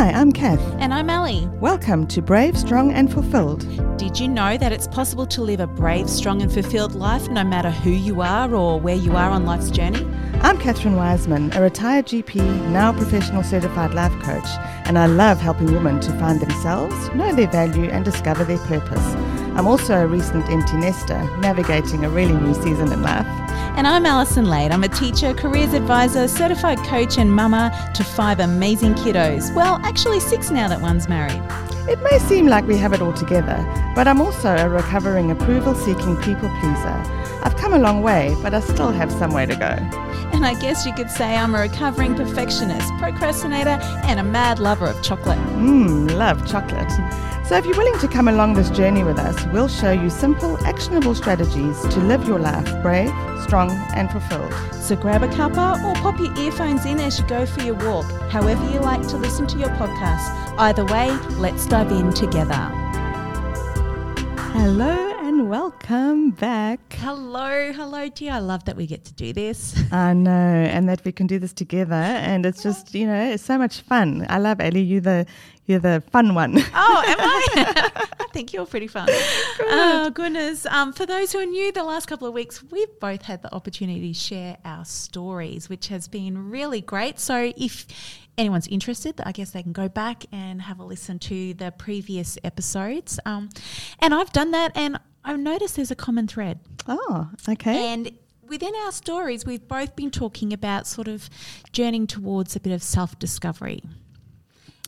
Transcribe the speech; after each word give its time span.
Hi, 0.00 0.12
I'm 0.12 0.32
Kath. 0.32 0.62
And 0.78 0.94
I'm 0.94 1.10
Ali. 1.10 1.46
Welcome 1.60 2.06
to 2.06 2.22
Brave, 2.22 2.56
Strong 2.56 2.92
and 2.92 3.12
Fulfilled. 3.12 3.66
Did 3.98 4.18
you 4.18 4.28
know 4.28 4.56
that 4.56 4.72
it's 4.72 4.88
possible 4.88 5.26
to 5.26 5.42
live 5.42 5.60
a 5.60 5.66
brave, 5.66 6.08
strong, 6.08 6.40
and 6.40 6.50
fulfilled 6.50 6.94
life 6.94 7.28
no 7.28 7.44
matter 7.44 7.70
who 7.70 7.90
you 7.90 8.22
are 8.22 8.54
or 8.54 8.80
where 8.80 8.94
you 8.94 9.14
are 9.14 9.28
on 9.28 9.44
life's 9.44 9.70
journey? 9.70 10.02
I'm 10.40 10.56
Catherine 10.56 10.96
Wiseman, 10.96 11.52
a 11.52 11.60
retired 11.60 12.06
GP, 12.06 12.36
now 12.70 12.94
professional 12.94 13.42
certified 13.42 13.92
life 13.92 14.18
coach, 14.22 14.48
and 14.86 14.98
I 14.98 15.04
love 15.04 15.38
helping 15.38 15.70
women 15.70 16.00
to 16.00 16.18
find 16.18 16.40
themselves, 16.40 17.10
know 17.14 17.34
their 17.34 17.50
value, 17.50 17.90
and 17.90 18.02
discover 18.02 18.44
their 18.44 18.56
purpose. 18.60 19.04
I'm 19.54 19.66
also 19.66 19.96
a 19.96 20.06
recent 20.06 20.48
empty 20.48 20.78
nester, 20.78 21.18
navigating 21.40 22.06
a 22.06 22.08
really 22.08 22.32
new 22.32 22.54
season 22.54 22.90
in 22.90 23.02
life. 23.02 23.26
And 23.76 23.86
I'm 23.86 24.04
Alison 24.04 24.46
Lade. 24.46 24.72
I'm 24.72 24.84
a 24.84 24.88
teacher, 24.88 25.32
careers 25.32 25.72
advisor, 25.72 26.28
certified 26.28 26.78
coach, 26.78 27.16
and 27.16 27.32
mama 27.32 27.70
to 27.94 28.04
five 28.04 28.40
amazing 28.40 28.94
kiddos. 28.94 29.54
Well, 29.54 29.80
actually, 29.84 30.20
six 30.20 30.50
now 30.50 30.68
that 30.68 30.80
one's 30.80 31.08
married. 31.08 31.40
It 31.88 31.98
may 32.02 32.18
seem 32.18 32.46
like 32.46 32.66
we 32.66 32.76
have 32.76 32.92
it 32.92 33.00
all 33.00 33.12
together, 33.12 33.56
but 33.94 34.06
I'm 34.06 34.20
also 34.20 34.54
a 34.54 34.68
recovering 34.68 35.30
approval 35.30 35.74
seeking 35.74 36.16
people 36.16 36.50
pleaser. 36.60 37.02
I've 37.42 37.56
come 37.56 37.72
a 37.72 37.78
long 37.78 38.02
way, 38.02 38.36
but 38.42 38.52
I 38.52 38.60
still 38.60 38.90
have 38.90 39.10
some 39.10 39.32
way 39.32 39.46
to 39.46 39.56
go. 39.56 39.76
And 40.32 40.44
I 40.44 40.54
guess 40.60 40.84
you 40.84 40.92
could 40.92 41.10
say 41.10 41.36
I'm 41.36 41.54
a 41.54 41.60
recovering 41.60 42.14
perfectionist, 42.14 42.88
procrastinator, 42.98 43.78
and 44.04 44.20
a 44.20 44.22
mad 44.22 44.58
lover 44.58 44.86
of 44.86 45.02
chocolate. 45.02 45.38
Mmm, 45.56 46.14
love 46.16 46.46
chocolate. 46.46 46.90
So, 47.46 47.56
if 47.56 47.64
you're 47.64 47.76
willing 47.76 47.98
to 47.98 48.06
come 48.06 48.28
along 48.28 48.54
this 48.54 48.70
journey 48.70 49.02
with 49.02 49.18
us, 49.18 49.44
we'll 49.46 49.66
show 49.66 49.90
you 49.90 50.08
simple, 50.08 50.56
actionable 50.64 51.16
strategies 51.16 51.80
to 51.88 51.98
live 51.98 52.28
your 52.28 52.38
life 52.38 52.80
brave, 52.80 53.10
strong, 53.50 53.72
and 53.96 54.08
fulfilled. 54.12 54.54
So, 54.74 54.94
grab 54.94 55.24
a 55.24 55.28
cuppa 55.28 55.82
or 55.82 55.92
pop 55.94 56.20
your 56.20 56.32
earphones 56.38 56.86
in 56.86 57.00
as 57.00 57.18
you 57.18 57.26
go 57.26 57.44
for 57.44 57.62
your 57.62 57.74
walk, 57.74 58.06
however 58.30 58.64
you 58.70 58.78
like 58.78 59.02
to 59.08 59.16
listen 59.16 59.44
to 59.48 59.58
your 59.58 59.70
podcast. 59.70 60.24
Either 60.56 60.84
way, 60.84 61.10
let's 61.44 61.66
dive 61.66 61.90
in 61.90 62.12
together. 62.12 62.62
Hello 64.52 65.18
and 65.18 65.50
welcome 65.50 66.30
back. 66.30 66.78
Hello, 66.92 67.72
hello, 67.72 68.08
dear. 68.08 68.34
I 68.34 68.38
love 68.38 68.66
that 68.66 68.76
we 68.76 68.86
get 68.86 69.04
to 69.06 69.12
do 69.14 69.32
this. 69.32 69.76
I 69.92 70.12
know, 70.12 70.30
and 70.30 70.88
that 70.88 71.04
we 71.04 71.10
can 71.10 71.26
do 71.26 71.40
this 71.40 71.52
together, 71.52 71.94
and 71.94 72.46
it's 72.46 72.62
just 72.62 72.94
you 72.94 73.04
know 73.04 73.20
it's 73.32 73.42
so 73.42 73.58
much 73.58 73.80
fun. 73.80 74.26
I 74.28 74.38
love 74.38 74.60
Ellie. 74.60 74.80
You 74.80 75.00
the 75.00 75.26
you're 75.70 75.78
the 75.78 76.02
fun 76.10 76.34
one. 76.34 76.56
Oh, 76.74 77.02
am 77.06 77.20
I? 77.20 77.90
I 78.20 78.26
think 78.32 78.52
you're 78.52 78.66
pretty 78.66 78.88
fun. 78.88 79.06
Good. 79.06 79.16
Oh 79.68 80.10
goodness! 80.10 80.66
Um, 80.66 80.92
for 80.92 81.06
those 81.06 81.32
who 81.32 81.38
are 81.38 81.46
new, 81.46 81.72
the 81.72 81.84
last 81.84 82.06
couple 82.06 82.26
of 82.28 82.34
weeks 82.34 82.62
we've 82.62 82.98
both 83.00 83.22
had 83.22 83.42
the 83.42 83.54
opportunity 83.54 84.12
to 84.12 84.18
share 84.18 84.58
our 84.64 84.84
stories, 84.84 85.68
which 85.68 85.88
has 85.88 86.08
been 86.08 86.50
really 86.50 86.80
great. 86.80 87.18
So 87.18 87.52
if 87.56 87.86
anyone's 88.36 88.66
interested, 88.68 89.20
I 89.24 89.32
guess 89.32 89.50
they 89.50 89.62
can 89.62 89.72
go 89.72 89.88
back 89.88 90.24
and 90.32 90.62
have 90.62 90.80
a 90.80 90.84
listen 90.84 91.18
to 91.20 91.54
the 91.54 91.70
previous 91.72 92.36
episodes. 92.44 93.20
Um, 93.24 93.50
and 94.00 94.12
I've 94.14 94.32
done 94.32 94.50
that, 94.50 94.72
and 94.74 94.98
I've 95.24 95.38
noticed 95.38 95.76
there's 95.76 95.90
a 95.90 95.96
common 95.96 96.26
thread. 96.26 96.60
Oh, 96.88 97.30
okay. 97.48 97.92
And 97.92 98.12
within 98.48 98.74
our 98.84 98.92
stories, 98.92 99.46
we've 99.46 99.66
both 99.66 99.94
been 99.94 100.10
talking 100.10 100.52
about 100.52 100.86
sort 100.86 101.08
of 101.08 101.30
journeying 101.72 102.06
towards 102.06 102.56
a 102.56 102.60
bit 102.60 102.72
of 102.72 102.82
self 102.82 103.18
discovery. 103.18 103.82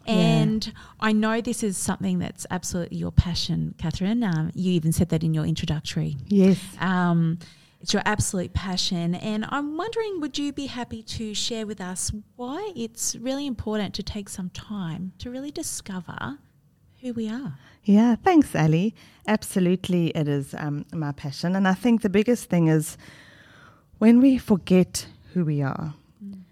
And 0.06 0.66
yeah. 0.66 0.72
I 1.00 1.12
know 1.12 1.40
this 1.40 1.62
is 1.62 1.76
something 1.76 2.18
that's 2.18 2.46
absolutely 2.50 2.98
your 2.98 3.12
passion, 3.12 3.74
Catherine. 3.78 4.22
Um, 4.24 4.50
you 4.54 4.72
even 4.72 4.92
said 4.92 5.08
that 5.10 5.22
in 5.22 5.34
your 5.34 5.44
introductory. 5.44 6.16
Yes. 6.28 6.58
Um, 6.80 7.38
it's 7.80 7.92
your 7.92 8.02
absolute 8.04 8.54
passion. 8.54 9.16
And 9.16 9.44
I'm 9.48 9.76
wondering, 9.76 10.20
would 10.20 10.38
you 10.38 10.52
be 10.52 10.66
happy 10.66 11.02
to 11.02 11.34
share 11.34 11.66
with 11.66 11.80
us 11.80 12.12
why 12.36 12.72
it's 12.76 13.16
really 13.16 13.46
important 13.46 13.94
to 13.94 14.02
take 14.02 14.28
some 14.28 14.50
time 14.50 15.12
to 15.18 15.30
really 15.30 15.50
discover 15.50 16.38
who 17.00 17.12
we 17.12 17.28
are? 17.28 17.58
Yeah, 17.84 18.14
thanks, 18.14 18.54
Ali. 18.54 18.94
Absolutely, 19.26 20.08
it 20.10 20.28
is 20.28 20.54
um, 20.56 20.86
my 20.92 21.10
passion. 21.10 21.56
And 21.56 21.66
I 21.66 21.74
think 21.74 22.02
the 22.02 22.08
biggest 22.08 22.48
thing 22.48 22.68
is 22.68 22.96
when 23.98 24.20
we 24.20 24.38
forget 24.38 25.06
who 25.34 25.44
we 25.44 25.62
are, 25.62 25.94
mm. 26.24 26.42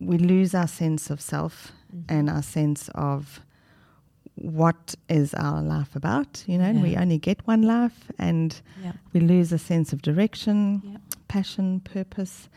we 0.00 0.18
lose 0.18 0.54
our 0.54 0.66
sense 0.66 1.10
of 1.10 1.20
self 1.20 1.70
mm-hmm. 1.94 2.04
and 2.08 2.30
our 2.30 2.42
sense 2.42 2.88
of 2.94 3.40
what 4.36 4.94
is 5.08 5.32
our 5.34 5.62
life 5.62 5.94
about, 5.94 6.42
you 6.46 6.58
know, 6.58 6.70
yeah. 6.70 6.82
we 6.82 6.96
only 6.96 7.18
get 7.18 7.46
one 7.46 7.62
life 7.62 8.10
and 8.18 8.60
yep. 8.82 8.96
we 9.12 9.20
lose 9.20 9.52
a 9.52 9.58
sense 9.58 9.92
of 9.92 10.02
direction, 10.02 10.82
yep. 10.84 11.00
passion, 11.28 11.80
purpose. 11.80 12.48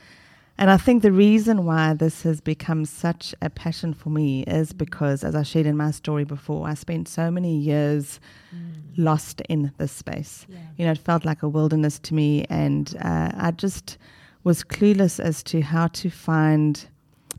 And 0.59 0.71
I 0.71 0.77
think 0.77 1.03
the 1.03 1.11
reason 1.11 1.65
why 1.65 1.93
this 1.93 2.23
has 2.23 2.41
become 2.41 2.85
such 2.85 3.35
a 3.43 3.49
passion 3.49 3.93
for 3.93 4.09
me 4.09 4.43
is 4.43 4.73
because, 4.73 5.23
as 5.23 5.35
I 5.35 5.43
shared 5.43 5.67
in 5.67 5.77
my 5.77 5.91
story 5.91 6.23
before, 6.23 6.67
I 6.67 6.73
spent 6.73 7.07
so 7.07 7.29
many 7.29 7.55
years 7.55 8.19
mm. 8.55 8.73
lost 8.97 9.41
in 9.41 9.71
this 9.77 9.91
space. 9.91 10.47
Yeah. 10.49 10.57
You 10.77 10.85
know, 10.85 10.93
it 10.93 10.97
felt 10.97 11.25
like 11.25 11.43
a 11.43 11.47
wilderness 11.47 11.99
to 11.99 12.15
me, 12.15 12.43
and 12.49 12.95
uh, 13.01 13.31
I 13.37 13.51
just 13.51 13.99
was 14.43 14.63
clueless 14.63 15.19
as 15.19 15.43
to 15.43 15.61
how 15.61 15.87
to 15.87 16.09
find 16.09 16.87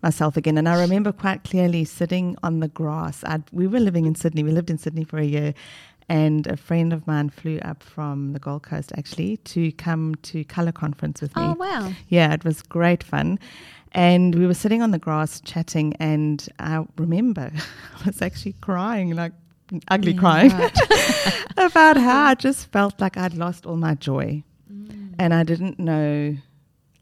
myself 0.02 0.36
again. 0.36 0.58
And 0.58 0.68
I 0.68 0.80
remember 0.80 1.12
quite 1.12 1.44
clearly 1.44 1.84
sitting 1.84 2.36
on 2.42 2.60
the 2.60 2.68
grass. 2.68 3.24
I'd, 3.24 3.44
we 3.52 3.66
were 3.66 3.80
living 3.80 4.06
in 4.06 4.14
Sydney. 4.14 4.42
We 4.42 4.52
lived 4.52 4.70
in 4.70 4.78
Sydney 4.78 5.04
for 5.04 5.18
a 5.18 5.24
year. 5.24 5.54
And 6.10 6.46
a 6.46 6.56
friend 6.56 6.94
of 6.94 7.06
mine 7.06 7.28
flew 7.28 7.58
up 7.58 7.82
from 7.82 8.32
the 8.32 8.38
Gold 8.38 8.62
Coast 8.62 8.92
actually 8.96 9.36
to 9.38 9.70
come 9.72 10.14
to 10.22 10.42
Colour 10.44 10.72
Conference 10.72 11.20
with 11.20 11.36
me. 11.36 11.42
Oh, 11.42 11.54
wow. 11.58 11.92
Yeah, 12.08 12.32
it 12.32 12.44
was 12.44 12.62
great 12.62 13.02
fun. 13.02 13.38
And 13.92 14.34
we 14.34 14.46
were 14.46 14.54
sitting 14.54 14.80
on 14.80 14.90
the 14.90 14.98
grass 14.98 15.40
chatting. 15.40 15.94
And 16.00 16.46
I 16.58 16.86
remember 16.96 17.52
I 18.00 18.06
was 18.06 18.22
actually 18.22 18.54
crying, 18.62 19.14
like 19.14 19.32
ugly 19.88 20.12
yeah, 20.12 20.20
crying, 20.20 20.50
right. 20.52 21.46
about 21.58 21.98
how 21.98 22.26
I 22.26 22.34
just 22.34 22.72
felt 22.72 22.98
like 23.00 23.18
I'd 23.18 23.34
lost 23.34 23.66
all 23.66 23.76
my 23.76 23.94
joy. 23.94 24.42
Mm. 24.72 25.14
And 25.18 25.34
I 25.34 25.42
didn't 25.42 25.78
know 25.78 26.36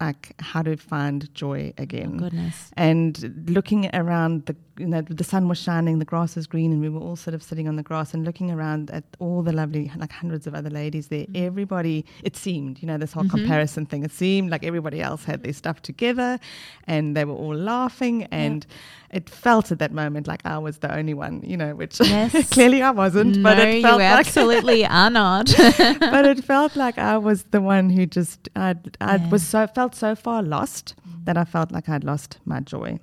like 0.01 0.35
how 0.41 0.63
to 0.63 0.77
find 0.77 1.33
joy 1.35 1.73
again. 1.79 2.15
Oh, 2.17 2.25
goodness. 2.25 2.71
And 2.77 3.49
looking 3.49 3.89
around 3.95 4.47
the 4.47 4.57
you 4.79 4.87
know 4.87 5.01
the 5.01 5.25
sun 5.25 5.49
was 5.49 5.59
shining, 5.59 5.99
the 5.99 6.05
grass 6.05 6.37
was 6.37 6.47
green, 6.47 6.73
and 6.73 6.81
we 6.81 6.89
were 6.89 7.01
all 7.01 7.17
sort 7.17 7.35
of 7.35 7.43
sitting 7.43 7.67
on 7.67 7.77
the 7.77 7.83
grass 7.83 8.13
and 8.13 8.25
looking 8.25 8.51
around 8.51 8.91
at 8.91 9.05
all 9.19 9.43
the 9.43 9.53
lovely 9.53 9.91
like 9.97 10.13
hundreds 10.13 10.47
of 10.47 10.55
other 10.55 10.71
ladies 10.71 11.09
there. 11.09 11.25
Mm. 11.27 11.47
Everybody, 11.47 12.05
it 12.23 12.37
seemed, 12.37 12.83
you 12.83 12.87
know, 12.87 12.99
this 12.99 13.13
whole 13.13 13.25
mm-hmm. 13.25 13.39
comparison 13.39 13.87
thing. 13.87 14.05
It 14.05 14.13
seemed 14.13 14.51
like 14.51 14.65
everybody 14.65 15.01
else 15.01 15.25
had 15.25 15.43
their 15.43 15.55
stuff 15.55 15.81
together, 15.83 16.39
and 16.87 17.17
they 17.17 17.25
were 17.25 17.35
all 17.35 17.55
laughing, 17.55 18.25
and. 18.25 18.67
It 19.17 19.31
felt 19.31 19.73
at 19.73 19.79
that 19.79 19.93
moment 19.93 20.27
like 20.27 20.43
I 20.45 20.59
was 20.59 20.79
the 20.79 20.95
only 20.95 21.15
one, 21.15 21.41
you 21.43 21.57
know, 21.57 21.75
which 21.75 21.99
yes. 22.05 22.51
clearly 22.51 22.83
I 22.83 22.91
wasn't. 22.91 23.37
No, 23.37 23.43
but 23.43 23.59
it 23.59 23.81
felt 23.81 24.01
you 24.03 24.07
like 24.07 24.27
absolutely 24.27 24.85
are 25.01 25.09
not. 25.09 25.47
but 25.79 26.27
it 26.27 26.45
felt 26.45 26.77
like 26.77 26.99
I 26.99 27.17
was 27.17 27.45
the 27.45 27.63
one 27.63 27.89
who 27.89 28.05
just 28.05 28.51
I 28.55 28.75
I 29.01 29.17
yeah. 29.17 29.31
was 29.31 29.47
so 29.47 29.67
felt 29.67 29.95
so 29.95 30.15
far 30.15 30.43
lost 30.43 30.95
mm. 31.09 31.25
that 31.25 31.39
I 31.39 31.45
felt 31.45 31.73
like 31.73 31.89
I'd 31.89 32.05
lost 32.05 32.39
my 32.45 32.61
joy. 32.61 33.01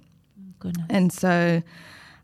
Goodness. 0.59 0.85
And 0.91 1.11
so 1.11 1.63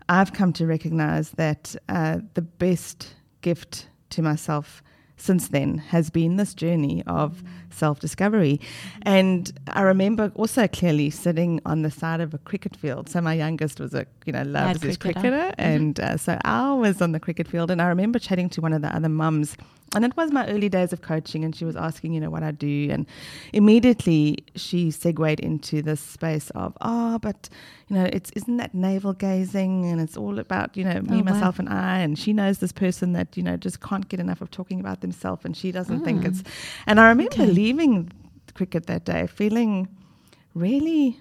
I've 0.07 0.33
come 0.33 0.53
to 0.53 0.67
recognize 0.67 1.31
that 1.31 1.75
uh, 1.89 2.19
the 2.35 2.43
best 2.43 3.15
gift 3.41 3.87
to 4.11 4.21
myself 4.21 4.83
since 5.21 5.49
then 5.49 5.77
has 5.77 6.09
been 6.09 6.37
this 6.37 6.53
journey 6.53 7.03
of 7.07 7.43
self 7.69 7.99
discovery. 7.99 8.59
And 9.03 9.51
I 9.67 9.81
remember 9.81 10.31
also 10.35 10.67
clearly 10.67 11.09
sitting 11.09 11.61
on 11.65 11.81
the 11.81 11.91
side 11.91 12.21
of 12.21 12.33
a 12.33 12.37
cricket 12.39 12.75
field. 12.75 13.09
So 13.09 13.21
my 13.21 13.33
youngest 13.33 13.79
was 13.79 13.93
a, 13.93 14.05
you 14.25 14.33
know, 14.33 14.43
loves 14.43 14.81
his 14.81 14.97
cricketer. 14.97 15.21
cricketer. 15.21 15.51
Mm-hmm. 15.51 15.61
And 15.61 15.99
uh, 15.99 16.17
so 16.17 16.37
I 16.43 16.73
was 16.73 17.01
on 17.01 17.11
the 17.11 17.19
cricket 17.19 17.47
field 17.47 17.71
and 17.71 17.81
I 17.81 17.87
remember 17.87 18.19
chatting 18.19 18.49
to 18.49 18.61
one 18.61 18.73
of 18.73 18.81
the 18.81 18.93
other 18.95 19.09
mums 19.09 19.55
and 19.95 20.05
it 20.05 20.15
was 20.15 20.31
my 20.31 20.47
early 20.47 20.69
days 20.69 20.93
of 20.93 21.01
coaching, 21.01 21.43
and 21.43 21.55
she 21.55 21.65
was 21.65 21.75
asking, 21.75 22.13
you 22.13 22.19
know, 22.19 22.29
what 22.29 22.43
I 22.43 22.51
do. 22.51 22.89
And 22.91 23.05
immediately 23.53 24.39
she 24.55 24.91
segued 24.91 25.39
into 25.39 25.81
this 25.81 25.99
space 25.99 26.49
of, 26.51 26.77
oh, 26.81 27.19
but, 27.19 27.49
you 27.87 27.95
know, 27.95 28.09
it's 28.11 28.31
isn't 28.31 28.57
that 28.57 28.73
navel 28.73 29.13
gazing 29.13 29.85
and 29.85 29.99
it's 29.99 30.17
all 30.17 30.39
about, 30.39 30.77
you 30.77 30.83
know, 30.83 31.01
me, 31.01 31.19
oh, 31.19 31.23
myself, 31.23 31.59
wow. 31.59 31.65
and 31.65 31.69
I. 31.69 31.99
And 31.99 32.17
she 32.17 32.33
knows 32.33 32.59
this 32.59 32.71
person 32.71 33.13
that, 33.13 33.35
you 33.35 33.43
know, 33.43 33.57
just 33.57 33.81
can't 33.81 34.07
get 34.09 34.19
enough 34.19 34.41
of 34.41 34.51
talking 34.51 34.79
about 34.79 35.01
themselves 35.01 35.45
and 35.45 35.55
she 35.55 35.71
doesn't 35.71 36.03
think 36.03 36.25
it's. 36.25 36.41
Mm. 36.41 36.51
And 36.87 36.99
I 36.99 37.09
remember 37.09 37.33
okay. 37.33 37.45
leaving 37.45 38.11
cricket 38.53 38.87
that 38.87 39.05
day 39.05 39.27
feeling 39.27 39.87
really. 40.53 41.19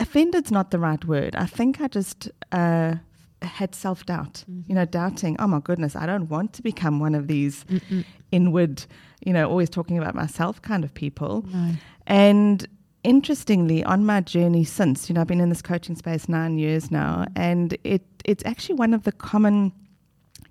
Offended's 0.00 0.50
not 0.50 0.70
the 0.70 0.78
right 0.78 1.04
word. 1.04 1.36
I 1.36 1.46
think 1.46 1.80
I 1.80 1.88
just. 1.88 2.30
Uh, 2.50 2.96
had 3.42 3.74
self 3.74 4.06
doubt, 4.06 4.44
mm-hmm. 4.50 4.62
you 4.68 4.74
know, 4.74 4.84
doubting, 4.84 5.36
oh 5.38 5.46
my 5.46 5.60
goodness, 5.60 5.96
I 5.96 6.06
don't 6.06 6.28
want 6.28 6.52
to 6.54 6.62
become 6.62 7.00
one 7.00 7.14
of 7.14 7.28
these 7.28 7.64
Mm-mm. 7.64 8.04
inward, 8.30 8.84
you 9.24 9.32
know, 9.32 9.48
always 9.48 9.70
talking 9.70 9.98
about 9.98 10.14
myself 10.14 10.60
kind 10.62 10.84
of 10.84 10.92
people. 10.94 11.44
No. 11.48 11.72
And 12.06 12.66
interestingly, 13.04 13.84
on 13.84 14.04
my 14.04 14.20
journey 14.20 14.64
since, 14.64 15.08
you 15.08 15.14
know, 15.14 15.22
I've 15.22 15.26
been 15.26 15.40
in 15.40 15.48
this 15.48 15.62
coaching 15.62 15.96
space 15.96 16.28
nine 16.28 16.58
years 16.58 16.90
now, 16.90 17.26
and 17.36 17.76
it 17.84 18.02
it's 18.24 18.44
actually 18.44 18.76
one 18.76 18.94
of 18.94 19.04
the 19.04 19.12
common 19.12 19.72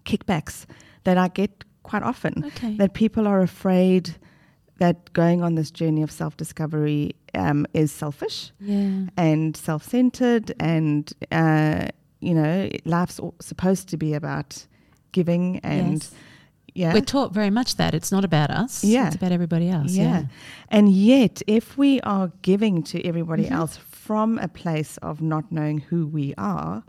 kickbacks 0.06 0.66
that 1.04 1.18
I 1.18 1.30
get 1.30 1.64
quite 1.84 2.04
often 2.04 2.46
okay. 2.46 2.76
that 2.76 2.94
people 2.94 3.28
are 3.28 3.42
afraid 3.42 4.16
that 4.78 5.14
going 5.14 5.44
on 5.44 5.56
this 5.56 5.72
journey 5.72 6.02
of 6.02 6.12
self 6.12 6.36
discovery 6.38 7.16
um, 7.36 7.66
is 7.74 7.92
selfish 7.92 8.52
yeah. 8.60 9.06
and 9.16 9.56
self 9.56 9.84
centered 9.84 10.54
and 10.60 11.14
uh, 11.32 11.88
you 12.22 12.34
know, 12.34 12.70
life's 12.86 13.20
supposed 13.40 13.90
to 13.90 13.98
be 13.98 14.14
about 14.14 14.66
giving 15.12 15.60
and 15.64 15.94
Yes. 16.02 16.12
yeah. 16.74 16.94
We're 16.94 17.02
taught 17.02 17.34
very 17.34 17.50
much 17.50 17.76
that 17.76 17.94
it's 17.94 18.12
not 18.12 18.24
about 18.24 18.50
us. 18.50 18.84
Yeah. 18.84 19.08
It's 19.08 19.16
about 19.18 19.32
everybody 19.34 19.68
else. 19.70 19.92
yeah. 19.92 20.04
Yeah. 20.04 20.24
And 20.70 20.90
yet, 20.90 21.42
if 21.48 21.78
we 21.78 22.00
are 22.02 22.32
giving 22.44 22.84
to 22.84 22.98
everybody 23.06 23.44
Mm-hmm. 23.44 23.54
else 23.62 23.78
from 23.92 24.38
a 24.40 24.48
place 24.48 24.98
of 25.02 25.22
not 25.22 25.52
knowing 25.52 25.80
who 25.90 26.08
we 26.08 26.34
are, 26.38 26.84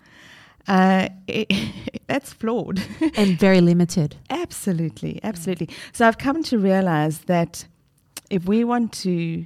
uh, 0.68 1.08
it, 1.26 1.50
that's 2.06 2.32
flawed. 2.32 2.80
And 3.16 3.38
very 3.38 3.60
limited. 3.60 4.16
absolutely, 4.30 5.18
absolutely. 5.24 5.68
So 5.92 6.06
I've 6.06 6.18
come 6.18 6.42
to 6.44 6.58
realize 6.58 7.20
that 7.26 7.66
if 8.30 8.44
we 8.46 8.64
want 8.64 8.92
to 9.02 9.44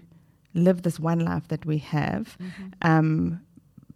live 0.55 0.82
this 0.82 0.99
one 1.00 1.21
life 1.21 1.49
that 1.49 1.65
we 1.67 1.79
have, 1.79 2.37
Mm-hmm. 2.39 2.67
um, 2.82 3.41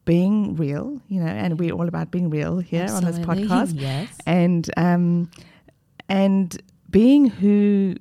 being 0.04 0.56
real, 0.56 1.00
you 1.08 1.20
know, 1.20 1.26
and 1.28 1.58
we're 1.58 1.72
all 1.72 1.86
about 1.88 2.10
being 2.10 2.30
real 2.30 2.58
here 2.58 2.86
on 2.90 3.04
this 3.04 3.18
podcast, 3.18 3.72
Yes. 3.78 4.08
and 4.26 4.68
um, 4.76 5.30
and 6.08 6.60
being 6.90 7.26
who 7.26 7.94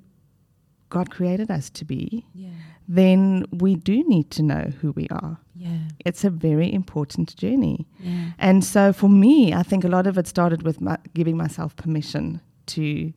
God 0.89 1.11
created 1.11 1.51
us 1.51 1.69
to 1.71 1.85
be, 1.85 2.25
Yeah. 2.33 2.49
then 2.87 3.45
we 3.51 3.75
do 3.75 4.03
need 4.07 4.31
to 4.31 4.41
know 4.43 4.71
who 4.81 4.91
we 4.93 5.07
are. 5.11 5.37
Yeah. 5.55 5.77
It's 6.05 6.23
a 6.23 6.29
very 6.31 6.73
important 6.73 7.35
journey. 7.35 7.85
Yeah. 7.99 8.31
And 8.39 8.63
so 8.63 8.93
for 8.93 9.09
me, 9.09 9.53
I 9.53 9.61
think 9.61 9.83
a 9.83 9.89
lot 9.89 10.07
of 10.07 10.17
it 10.17 10.25
started 10.25 10.63
with 10.63 10.81
my, 10.81 10.97
giving 11.13 11.37
myself 11.37 11.75
permission 11.75 12.41
to 12.67 13.13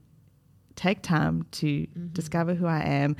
take 0.74 1.02
time 1.02 1.46
to 1.52 1.86
discover 2.12 2.54
who 2.54 2.66
I 2.66 2.80
am. 2.80 3.16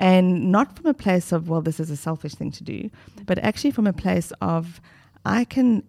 And 0.00 0.50
not 0.50 0.76
from 0.76 0.86
a 0.86 0.94
place 0.94 1.30
of, 1.30 1.48
well, 1.48 1.60
this 1.60 1.78
is 1.78 1.90
a 1.90 1.96
selfish 1.96 2.34
thing 2.34 2.50
to 2.52 2.64
do, 2.64 2.90
but 3.26 3.38
actually 3.38 3.70
from 3.70 3.86
a 3.86 3.92
place 3.92 4.32
of, 4.40 4.80
I 5.24 5.44
can 5.44 5.82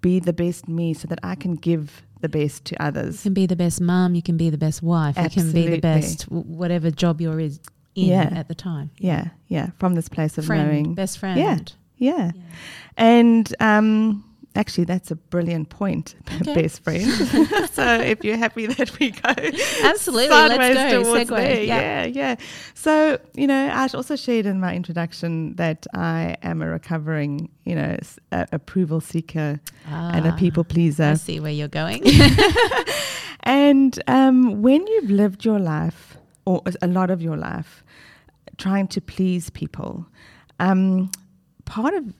be 0.00 0.20
the 0.20 0.32
best 0.32 0.68
me 0.68 0.94
so 0.94 1.08
that 1.08 1.18
I 1.22 1.34
can 1.34 1.56
give 1.56 2.02
the 2.20 2.28
best 2.28 2.64
to 2.66 2.82
others. 2.82 3.16
You 3.24 3.30
can 3.30 3.34
be 3.34 3.46
the 3.46 3.56
best 3.56 3.80
mom, 3.80 4.14
You 4.14 4.22
can 4.22 4.36
be 4.36 4.50
the 4.50 4.58
best 4.58 4.82
wife. 4.82 5.16
You 5.18 5.28
can 5.30 5.52
be 5.52 5.66
the 5.68 5.80
best 5.80 6.22
whatever 6.30 6.90
job 6.90 7.20
you're 7.20 7.40
in 7.40 7.58
Yeah. 7.94 8.30
at 8.32 8.46
the 8.48 8.54
time. 8.54 8.90
Yeah, 8.98 9.28
yeah, 9.48 9.70
from 9.80 9.94
this 9.96 10.08
place 10.08 10.38
of 10.38 10.44
Friend, 10.46 10.68
knowing. 10.68 10.94
best 10.94 11.18
friend. 11.18 11.38
Yeah. 11.38 11.58
Yeah. 11.98 12.30
And 12.96 13.54
um, 13.58 14.22
actually, 14.56 14.84
that's 14.84 15.10
a 15.10 15.16
brilliant 15.16 15.68
point, 15.68 16.14
Okay. 16.40 16.54
best 16.62 16.82
friend. 16.82 17.02
so 17.72 18.00
if 18.00 18.24
you're 18.24 18.36
happy 18.36 18.66
that 18.66 18.98
we 18.98 19.10
go 19.10 19.34
Absolutely. 19.82 20.28
sideways 20.28 20.74
Let's 20.74 20.92
go. 20.94 21.02
towards 21.02 21.30
Segue. 21.30 21.36
there, 21.36 21.62
Yeah. 21.62 22.04
yeah, 22.04 22.04
yeah. 22.06 22.36
So 22.74 23.18
you 23.34 23.46
know, 23.46 23.68
I 23.68 23.88
also 23.94 24.16
shared 24.16 24.46
in 24.46 24.60
my 24.60 24.74
introduction 24.74 25.54
that 25.56 25.86
I 25.94 26.36
am 26.42 26.62
a 26.62 26.66
recovering, 26.68 27.50
you 27.64 27.74
know, 27.74 27.96
s- 28.00 28.18
a- 28.32 28.46
approval 28.52 29.00
seeker 29.00 29.60
and 29.86 30.26
a 30.26 30.30
Ah, 30.32 30.36
people 30.36 30.64
I 30.68 30.72
pleaser. 30.72 31.16
see 31.16 31.38
where 31.40 31.52
you're 31.52 31.68
going. 31.68 32.02
And 33.42 33.98
um, 34.08 34.60
when 34.62 34.86
you've 34.86 35.10
lived 35.10 35.44
your 35.44 35.60
life, 35.60 36.16
or 36.46 36.62
a 36.82 36.86
lot 36.88 37.10
of 37.10 37.22
your 37.22 37.36
life, 37.36 37.84
trying 38.56 38.88
to 38.88 39.00
please 39.00 39.50
people, 39.50 40.06
um, 40.58 41.10
part 41.64 41.94
of 41.94 42.12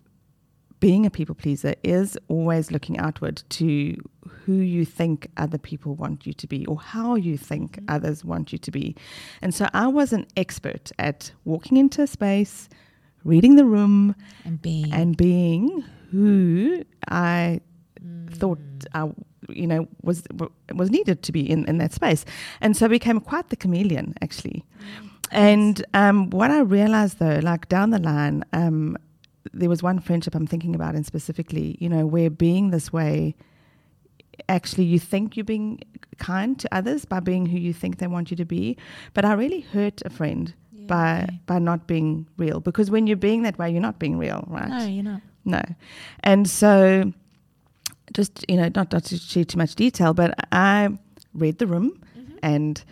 being 0.81 1.07
a 1.07 1.11
people 1.11 1.35
pleaser 1.35 1.75
is 1.83 2.19
always 2.29 2.71
looking 2.71 2.99
outward 2.99 3.43
to 3.49 3.97
who 4.29 4.55
you 4.55 4.85
think 4.85 5.29
other 5.37 5.59
people 5.59 5.95
want 5.95 6.27
you 6.27 6.33
to 6.33 6.47
be 6.47 6.67
or 6.67 6.79
how 6.79 7.15
you 7.15 7.37
think 7.37 7.79
others 7.89 8.25
want 8.25 8.53
you 8.53 8.59
to 8.59 8.71
be. 8.71 8.95
And 9.43 9.55
so 9.55 9.69
I 9.73 9.89
was 9.89 10.13
an 10.13 10.27
expert 10.37 10.93
at 10.99 11.33
walking 11.45 11.77
into 11.77 12.03
a 12.03 12.07
space, 12.07 12.69
reading 13.25 13.57
the 13.57 13.65
room, 13.65 14.15
and 14.45 14.61
being. 14.61 14.93
and 14.93 15.17
being 15.17 15.85
who 16.11 16.85
I 17.09 17.61
thought 18.33 18.59
I, 18.95 19.11
you 19.49 19.67
know, 19.67 19.89
was 20.03 20.25
was 20.75 20.91
needed 20.91 21.23
to 21.23 21.33
be 21.33 21.49
in, 21.49 21.67
in 21.69 21.79
that 21.79 21.93
space, 21.93 22.25
and 22.61 22.77
so 22.77 22.87
I 22.87 22.89
became 22.89 23.21
quite 23.21 23.49
the 23.49 23.57
chameleon 23.57 24.15
actually. 24.21 24.65
And 25.33 25.85
um, 25.93 26.31
what 26.31 26.53
I 26.53 26.61
realized 26.61 27.19
though, 27.19 27.41
like 27.43 27.69
down 27.69 27.91
the 27.91 27.99
line, 27.99 28.45
um, 28.53 28.97
there 29.53 29.69
was 29.69 29.83
one 29.83 29.99
friendship 30.01 30.35
I'm 30.35 30.47
thinking 30.47 30.75
about, 30.75 30.95
and 30.95 31.05
specifically, 31.07 31.77
you 31.81 31.89
know, 31.89 32.07
where 32.07 32.31
being 32.31 32.71
this 32.71 32.93
way, 32.93 33.35
actually, 34.49 34.85
you 34.85 34.99
think 34.99 35.37
you're 35.37 35.45
being 35.45 35.81
kind 36.19 36.59
to 36.59 36.69
others 36.75 37.05
by 37.05 37.21
being 37.21 37.47
who 37.47 37.59
you 37.59 37.73
think 37.73 37.99
they 37.99 38.07
want 38.07 38.31
you 38.31 38.37
to 38.37 38.45
be, 38.45 38.77
but 39.15 39.25
I 39.25 39.33
really 39.33 39.61
hurt 39.61 40.03
a 40.05 40.11
friend 40.11 40.55
Yeah, 40.73 40.87
by 40.87 41.23
okay. 41.23 41.41
by 41.47 41.59
not 41.59 41.87
being 41.87 42.27
real 42.37 42.61
because 42.61 42.91
when 42.91 43.07
you're 43.07 43.17
being 43.17 43.43
that 43.43 43.59
way, 43.59 43.71
you're 43.71 43.81
not 43.81 43.99
being 43.99 44.19
real, 44.19 44.45
right? 44.49 44.69
No, 44.69 44.85
you're 44.85 45.05
not. 45.05 45.21
No. 45.45 45.63
And 46.21 46.49
so, 46.49 47.13
just, 48.13 48.45
you 48.49 48.57
know, 48.57 48.71
not, 48.75 48.93
not 48.93 49.05
to 49.05 49.17
share 49.17 49.45
too 49.45 49.59
much 49.59 49.75
detail, 49.75 50.13
but 50.13 50.35
I 50.53 50.89
read 51.35 51.59
the 51.59 51.67
room 51.67 52.03
mm-hmm. 52.19 52.39
and, 52.43 52.83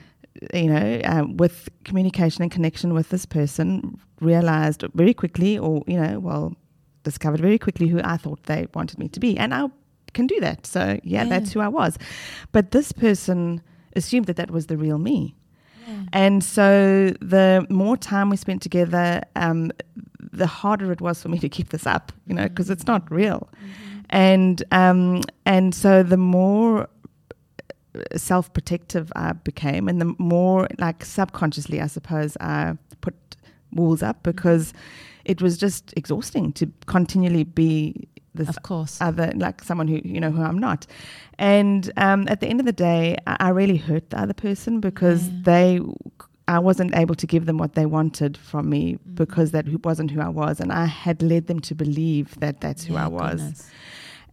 you 0.52 0.66
know, 0.68 1.00
um, 1.04 1.36
with 1.36 1.68
communication 1.84 2.42
and 2.42 2.50
connection 2.50 2.92
with 2.94 3.08
this 3.10 3.24
person, 3.26 3.98
realized 4.20 4.84
very 4.94 5.14
quickly, 5.14 5.58
or, 5.58 5.82
you 5.86 5.98
know, 6.00 6.18
well, 6.20 6.54
discovered 7.02 7.40
very 7.40 7.58
quickly 7.58 7.88
who 7.88 8.00
I 8.02 8.16
thought 8.16 8.42
they 8.44 8.66
wanted 8.74 8.98
me 8.98 9.08
to 9.08 9.20
be. 9.20 9.36
And 9.38 9.52
I 9.54 9.68
can 10.12 10.26
do 10.26 10.40
that. 10.40 10.66
So, 10.66 10.98
yeah, 11.02 11.22
Yeah. 11.22 11.28
that's 11.28 11.52
who 11.52 11.60
I 11.60 11.68
was. 11.68 11.98
But 12.52 12.70
this 12.70 12.92
person 12.92 13.60
assumed 13.96 14.26
that 14.26 14.36
that 14.36 14.50
was 14.50 14.66
the 14.66 14.76
real 14.76 14.98
me. 14.98 15.34
Yeah. 15.86 15.94
And 16.12 16.42
so 16.42 17.10
the 17.20 17.66
more 17.68 17.96
time 17.96 18.30
we 18.30 18.36
spent 18.36 18.62
together, 18.62 19.22
um, 19.36 19.70
the 20.32 20.46
harder 20.46 20.90
it 20.92 21.00
was 21.00 21.22
for 21.22 21.28
me 21.28 21.38
to 21.38 21.48
keep 21.48 21.68
this 21.68 21.86
up, 21.86 22.10
you 22.26 22.34
know, 22.34 22.48
because 22.48 22.70
it's 22.70 22.86
not 22.86 23.10
real. 23.10 23.48
And 24.10 24.62
um, 24.72 25.22
and 25.44 25.74
so 25.74 26.02
the 26.02 26.16
more 26.16 26.88
self 28.16 28.52
protective 28.52 29.12
I 29.16 29.32
became, 29.32 29.88
and 29.88 30.00
the 30.00 30.14
more 30.18 30.68
like 30.78 31.04
subconsciously, 31.04 31.80
I 31.80 31.86
suppose, 31.86 32.36
I 32.40 32.76
put 33.00 33.14
walls 33.72 34.02
up 34.02 34.22
because 34.22 34.72
it 35.24 35.40
was 35.42 35.56
just 35.58 35.92
exhausting 35.96 36.52
to 36.52 36.70
continually 36.86 37.44
be 37.44 38.08
this 38.34 38.48
Of 38.48 38.62
course. 38.62 38.98
other 39.00 39.32
like 39.36 39.62
someone 39.62 39.86
who 39.88 40.00
you 40.04 40.20
know 40.20 40.30
who 40.30 40.42
I'm 40.42 40.58
not. 40.58 40.86
And 41.38 41.90
um, 41.96 42.26
at 42.28 42.40
the 42.40 42.46
end 42.48 42.60
of 42.60 42.66
the 42.66 42.72
day, 42.72 43.16
I, 43.26 43.36
I 43.40 43.48
really 43.50 43.76
hurt 43.76 44.10
the 44.10 44.20
other 44.20 44.34
person 44.34 44.80
because 44.80 45.26
Yeah. 45.28 45.34
they, 45.42 45.80
I 46.46 46.58
wasn't 46.58 46.94
able 46.96 47.14
to 47.14 47.26
give 47.26 47.46
them 47.46 47.58
what 47.58 47.74
they 47.74 47.86
wanted 47.86 48.36
from 48.36 48.68
me 48.68 48.94
Mm. 48.94 49.14
because 49.14 49.52
that 49.52 49.66
wasn't 49.84 50.10
who 50.10 50.20
I 50.20 50.28
was, 50.28 50.60
and 50.60 50.72
I 50.72 50.86
had 50.86 51.22
led 51.22 51.46
them 51.46 51.60
to 51.60 51.74
believe 51.74 52.38
that 52.40 52.60
that's 52.60 52.84
who 52.84 52.94
Yeah, 52.94 53.04
I 53.04 53.08
was. 53.08 53.40
goodness. 53.40 53.70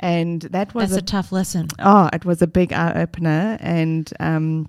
And 0.01 0.41
that 0.41 0.73
was 0.73 0.89
That's 0.89 1.01
a 1.01 1.03
a, 1.03 1.05
tough 1.05 1.31
lesson. 1.31 1.67
oh, 1.79 2.09
it 2.11 2.25
was 2.25 2.41
a 2.41 2.47
big 2.47 2.73
eye 2.73 2.93
opener, 3.03 3.57
and 3.61 4.11
um, 4.19 4.67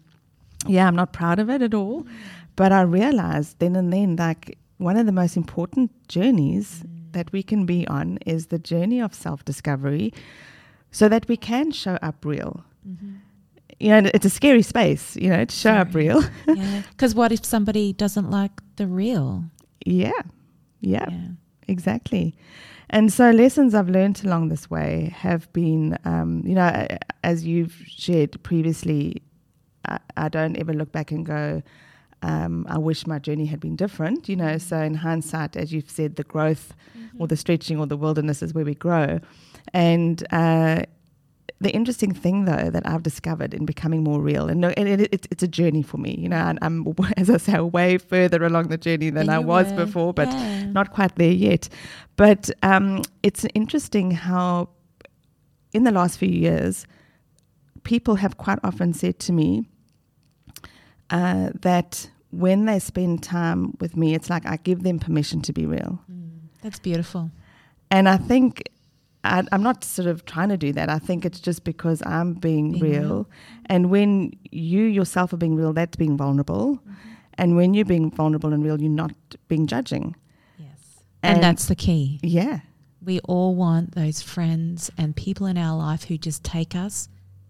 yeah, 0.66 0.86
I'm 0.86 0.94
not 0.96 1.12
proud 1.14 1.38
of 1.38 1.48
it 1.48 1.62
at 1.62 1.72
all. 1.74 2.06
But 2.54 2.70
I 2.70 2.82
realized 2.82 3.58
then 3.58 3.74
and 3.76 3.90
then, 3.92 4.16
like 4.16 4.58
one 4.76 4.96
of 4.98 5.06
the 5.06 5.12
most 5.12 5.36
important 5.36 5.90
journeys 6.08 6.84
that 7.12 7.32
we 7.32 7.42
can 7.42 7.64
be 7.66 7.86
on 7.88 8.18
is 8.26 8.46
the 8.48 8.58
journey 8.58 9.00
of 9.00 9.14
self 9.14 9.42
discovery 9.44 10.12
so 10.90 11.08
that 11.08 11.26
we 11.28 11.36
can 11.38 11.70
show 11.72 11.98
up 12.02 12.24
real. 12.24 12.64
You 13.80 13.88
know, 14.02 14.10
it's 14.14 14.26
a 14.26 14.30
scary 14.30 14.62
space, 14.62 15.16
you 15.16 15.30
know, 15.30 15.44
to 15.46 15.54
show 15.56 15.72
up 15.72 15.94
real. 15.94 16.22
yeah. 16.46 16.82
Because 16.90 17.14
what 17.14 17.32
if 17.32 17.44
somebody 17.44 17.92
doesn't 17.94 18.30
like 18.30 18.52
the 18.76 18.86
real? 18.86 19.44
yeah. 19.86 20.12
Yeah, 20.80 21.06
Yeah. 21.10 21.28
exactly. 21.68 22.34
And 22.92 23.10
so, 23.10 23.30
lessons 23.30 23.74
I've 23.74 23.88
learned 23.88 24.22
along 24.22 24.50
this 24.50 24.70
way 24.70 25.14
have 25.16 25.50
been, 25.54 25.98
um, 26.04 26.42
you 26.44 26.54
know, 26.54 26.86
as 27.24 27.46
you've 27.46 27.74
shared 27.86 28.40
previously, 28.42 29.22
I, 29.88 29.98
I 30.18 30.28
don't 30.28 30.56
ever 30.58 30.74
look 30.74 30.92
back 30.92 31.10
and 31.10 31.24
go, 31.24 31.62
um, 32.20 32.66
I 32.68 32.76
wish 32.76 33.06
my 33.06 33.18
journey 33.18 33.46
had 33.46 33.60
been 33.60 33.76
different, 33.76 34.28
you 34.28 34.36
know. 34.36 34.58
So, 34.58 34.76
in 34.76 34.92
hindsight, 34.92 35.56
as 35.56 35.72
you've 35.72 35.90
said, 35.90 36.16
the 36.16 36.24
growth 36.24 36.74
or 37.18 37.26
the 37.26 37.36
stretching 37.36 37.80
or 37.80 37.86
the 37.86 37.96
wilderness 37.96 38.42
is 38.42 38.52
where 38.52 38.64
we 38.64 38.74
grow. 38.74 39.20
And 39.72 40.22
uh, 40.30 40.82
the 41.62 41.70
interesting 41.70 42.12
thing, 42.12 42.44
though, 42.44 42.70
that 42.70 42.86
I've 42.86 43.02
discovered 43.02 43.54
in 43.54 43.64
becoming 43.64 44.02
more 44.04 44.20
real, 44.20 44.48
and, 44.48 44.60
no, 44.60 44.68
and 44.76 44.88
it, 44.88 45.00
it, 45.00 45.26
it's 45.30 45.42
a 45.42 45.48
journey 45.48 45.82
for 45.82 45.98
me, 45.98 46.16
you 46.18 46.28
know, 46.28 46.36
and 46.36 46.58
I'm, 46.62 46.86
as 47.16 47.30
I 47.30 47.36
say, 47.38 47.58
way 47.60 47.98
further 47.98 48.44
along 48.44 48.68
the 48.68 48.76
journey 48.78 49.10
than 49.10 49.28
I 49.28 49.38
was 49.38 49.70
were. 49.70 49.84
before, 49.86 50.12
but 50.12 50.28
Yeah. 50.32 50.70
not 50.74 50.92
quite 50.92 51.14
there 51.16 51.32
yet. 51.32 51.68
But 52.16 52.50
um, 52.62 53.02
it's 53.22 53.46
interesting 53.54 54.10
how, 54.10 54.68
in 55.72 55.84
the 55.84 55.90
last 55.92 56.18
few 56.18 56.28
years, 56.28 56.86
people 57.84 58.16
have 58.16 58.36
quite 58.36 58.58
often 58.62 58.92
said 58.92 59.18
to 59.20 59.32
me 59.32 59.66
uh, 61.10 61.50
that 61.62 62.10
when 62.30 62.64
they 62.66 62.78
spend 62.78 63.22
time 63.22 63.76
with 63.80 63.96
me, 63.96 64.14
it's 64.14 64.30
like 64.30 64.46
I 64.46 64.56
give 64.56 64.82
them 64.82 64.98
permission 64.98 65.40
to 65.42 65.52
be 65.52 65.66
real. 65.66 66.00
That's 66.62 66.78
beautiful. 66.78 67.30
And 67.90 68.08
I 68.08 68.16
think 68.16 68.62
I, 69.24 69.44
I'm 69.52 69.62
not 69.62 69.84
sort 69.84 70.08
of 70.08 70.24
trying 70.24 70.48
to 70.48 70.56
do 70.56 70.72
that. 70.72 70.88
I 70.90 70.98
think 70.98 71.24
it's 71.24 71.38
just 71.40 71.62
because 71.64 72.02
I'm 72.04 72.34
being, 72.34 72.72
Being 72.72 72.82
real. 72.84 73.02
real. 73.02 73.30
And 73.66 73.90
when 73.90 74.32
you 74.50 74.82
yourself 74.84 75.32
are 75.32 75.36
being 75.36 75.54
real, 75.54 75.72
that's 75.72 75.96
being 75.96 76.16
vulnerable. 76.16 76.76
Mm-hmm. 76.78 76.92
And 77.34 77.56
when 77.56 77.72
you're 77.74 77.84
being 77.84 78.10
vulnerable 78.10 78.52
and 78.52 78.64
real, 78.64 78.80
you're 78.80 78.90
not 78.90 79.12
being 79.48 79.66
judging. 79.66 80.16
Yes. 80.58 81.02
And, 81.22 81.34
And- 81.36 81.42
that's 81.44 81.66
the 81.66 81.76
key. 81.76 82.18
Yeah. 82.22 82.60
We 83.04 83.18
all 83.20 83.54
want 83.56 83.94
those 83.94 84.22
friends 84.22 84.90
and 84.98 85.14
people 85.16 85.46
in 85.46 85.56
our 85.58 85.76
life 85.76 86.04
who 86.04 86.16
just 86.18 86.44
take 86.44 86.76
us 86.76 87.08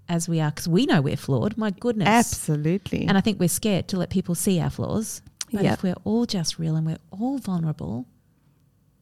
as 0.09 0.27
we 0.29 0.41
are 0.41 0.51
because 0.51 0.67
we 0.69 0.87
know 0.87 1.03
we're 1.03 1.17
flawed. 1.17 1.59
My 1.59 1.71
goodness. 1.71 2.09
Absolutely. 2.09 3.07
And 3.07 3.19
I 3.19 3.21
think 3.21 3.39
we're 3.39 3.49
scared 3.51 3.89
to 3.89 3.99
let 3.99 4.09
people 4.11 4.35
see 4.35 4.61
our 4.61 4.71
flaws. 4.71 5.21
But 5.53 5.65
Yep. 5.65 5.73
if 5.75 5.83
we're 5.83 5.95
all 6.05 6.25
just 6.25 6.59
real 6.59 6.75
and 6.77 6.87
we're 6.87 6.97
all 7.11 7.37
vulnerable, 7.39 8.07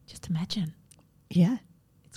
just 0.07 0.27
imagine. 0.29 0.73
yeah. 1.29 1.57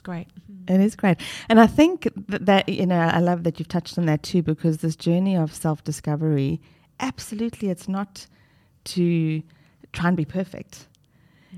Great. 0.04 0.28
Mm-hmm. 0.28 0.74
It 0.74 0.80
is 0.80 0.94
great. 0.94 1.18
And 1.48 1.58
I 1.58 1.66
think 1.66 2.08
that, 2.28 2.46
that, 2.46 2.68
you 2.68 2.86
know, 2.86 3.00
I 3.00 3.18
love 3.18 3.42
that 3.42 3.58
you've 3.58 3.68
touched 3.68 3.98
on 3.98 4.06
that 4.06 4.22
too, 4.22 4.42
because 4.42 4.78
this 4.78 4.94
journey 4.94 5.36
of 5.36 5.52
self 5.52 5.82
discovery, 5.82 6.60
absolutely, 7.00 7.68
it's 7.70 7.88
not 7.88 8.26
to 8.84 9.42
try 9.92 10.08
and 10.08 10.16
be 10.16 10.24
perfect. 10.24 10.86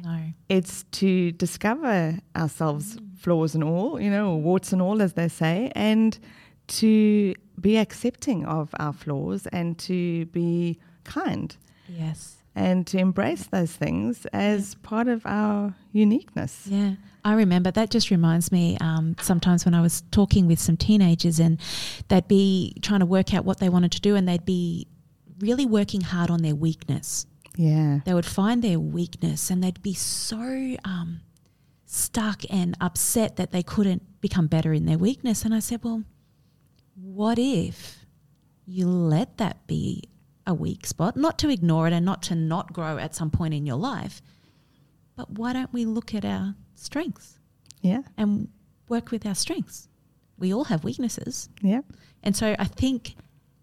No. 0.02 0.20
It's 0.48 0.84
to 0.92 1.32
discover 1.32 2.18
ourselves, 2.34 2.96
mm-hmm. 2.96 3.16
flaws 3.16 3.54
and 3.54 3.62
all, 3.62 4.00
you 4.00 4.10
know, 4.10 4.30
or 4.32 4.40
warts 4.40 4.72
and 4.72 4.80
all, 4.80 5.02
as 5.02 5.12
they 5.12 5.28
say, 5.28 5.70
and 5.74 6.18
to 6.68 7.34
be 7.60 7.76
accepting 7.76 8.46
of 8.46 8.74
our 8.78 8.92
flaws 8.92 9.46
and 9.48 9.78
to 9.78 10.26
be 10.26 10.78
kind 11.04 11.56
Yes. 11.88 12.36
And 12.56 12.86
to 12.86 12.98
embrace 12.98 13.44
those 13.44 13.70
things 13.70 14.26
as 14.32 14.74
part 14.76 15.08
of 15.08 15.24
our 15.26 15.74
uniqueness. 15.92 16.66
Yeah, 16.66 16.94
I 17.22 17.34
remember. 17.34 17.70
That 17.70 17.90
just 17.90 18.10
reminds 18.10 18.50
me 18.50 18.78
um, 18.80 19.14
sometimes 19.20 19.66
when 19.66 19.74
I 19.74 19.82
was 19.82 20.02
talking 20.10 20.46
with 20.46 20.58
some 20.58 20.78
teenagers 20.78 21.38
and 21.38 21.60
they'd 22.08 22.26
be 22.26 22.74
trying 22.80 23.00
to 23.00 23.06
work 23.06 23.34
out 23.34 23.44
what 23.44 23.60
they 23.60 23.68
wanted 23.68 23.92
to 23.92 24.00
do 24.00 24.16
and 24.16 24.26
they'd 24.26 24.46
be 24.46 24.88
really 25.38 25.66
working 25.66 26.00
hard 26.00 26.30
on 26.30 26.40
their 26.40 26.54
weakness. 26.54 27.26
Yeah. 27.56 28.00
They 28.06 28.14
would 28.14 28.26
find 28.26 28.64
their 28.64 28.80
weakness 28.80 29.50
and 29.50 29.62
they'd 29.62 29.82
be 29.82 29.94
so 29.94 30.76
um, 30.84 31.20
stuck 31.84 32.42
and 32.48 32.74
upset 32.80 33.36
that 33.36 33.52
they 33.52 33.62
couldn't 33.62 34.20
become 34.22 34.46
better 34.46 34.72
in 34.72 34.86
their 34.86 34.98
weakness. 34.98 35.44
And 35.44 35.54
I 35.54 35.58
said, 35.58 35.84
well, 35.84 36.04
what 36.94 37.38
if 37.38 38.06
you 38.66 38.88
let 38.88 39.36
that 39.36 39.66
be 39.66 40.04
a 40.46 40.54
weak 40.54 40.86
spot? 40.86 41.16
Not 41.16 41.38
to 41.40 41.48
ignore 41.48 41.86
it 41.86 41.92
and 41.92 42.04
not 42.04 42.22
to 42.24 42.34
not 42.34 42.72
grow 42.72 42.98
at 42.98 43.14
some 43.14 43.30
point 43.30 43.54
in 43.54 43.66
your 43.66 43.76
life, 43.76 44.22
but 45.16 45.30
why 45.30 45.52
don't 45.52 45.72
we 45.72 45.84
look 45.84 46.14
at 46.14 46.24
our 46.24 46.54
strengths 46.74 47.38
Yeah. 47.80 48.02
and 48.16 48.48
work 48.88 49.10
with 49.10 49.26
our 49.26 49.34
strengths? 49.34 49.88
We 50.38 50.52
all 50.52 50.64
have 50.64 50.84
weaknesses. 50.84 51.48
Yeah. 51.62 51.80
And 52.22 52.36
so 52.36 52.54
I 52.58 52.64
think 52.66 53.14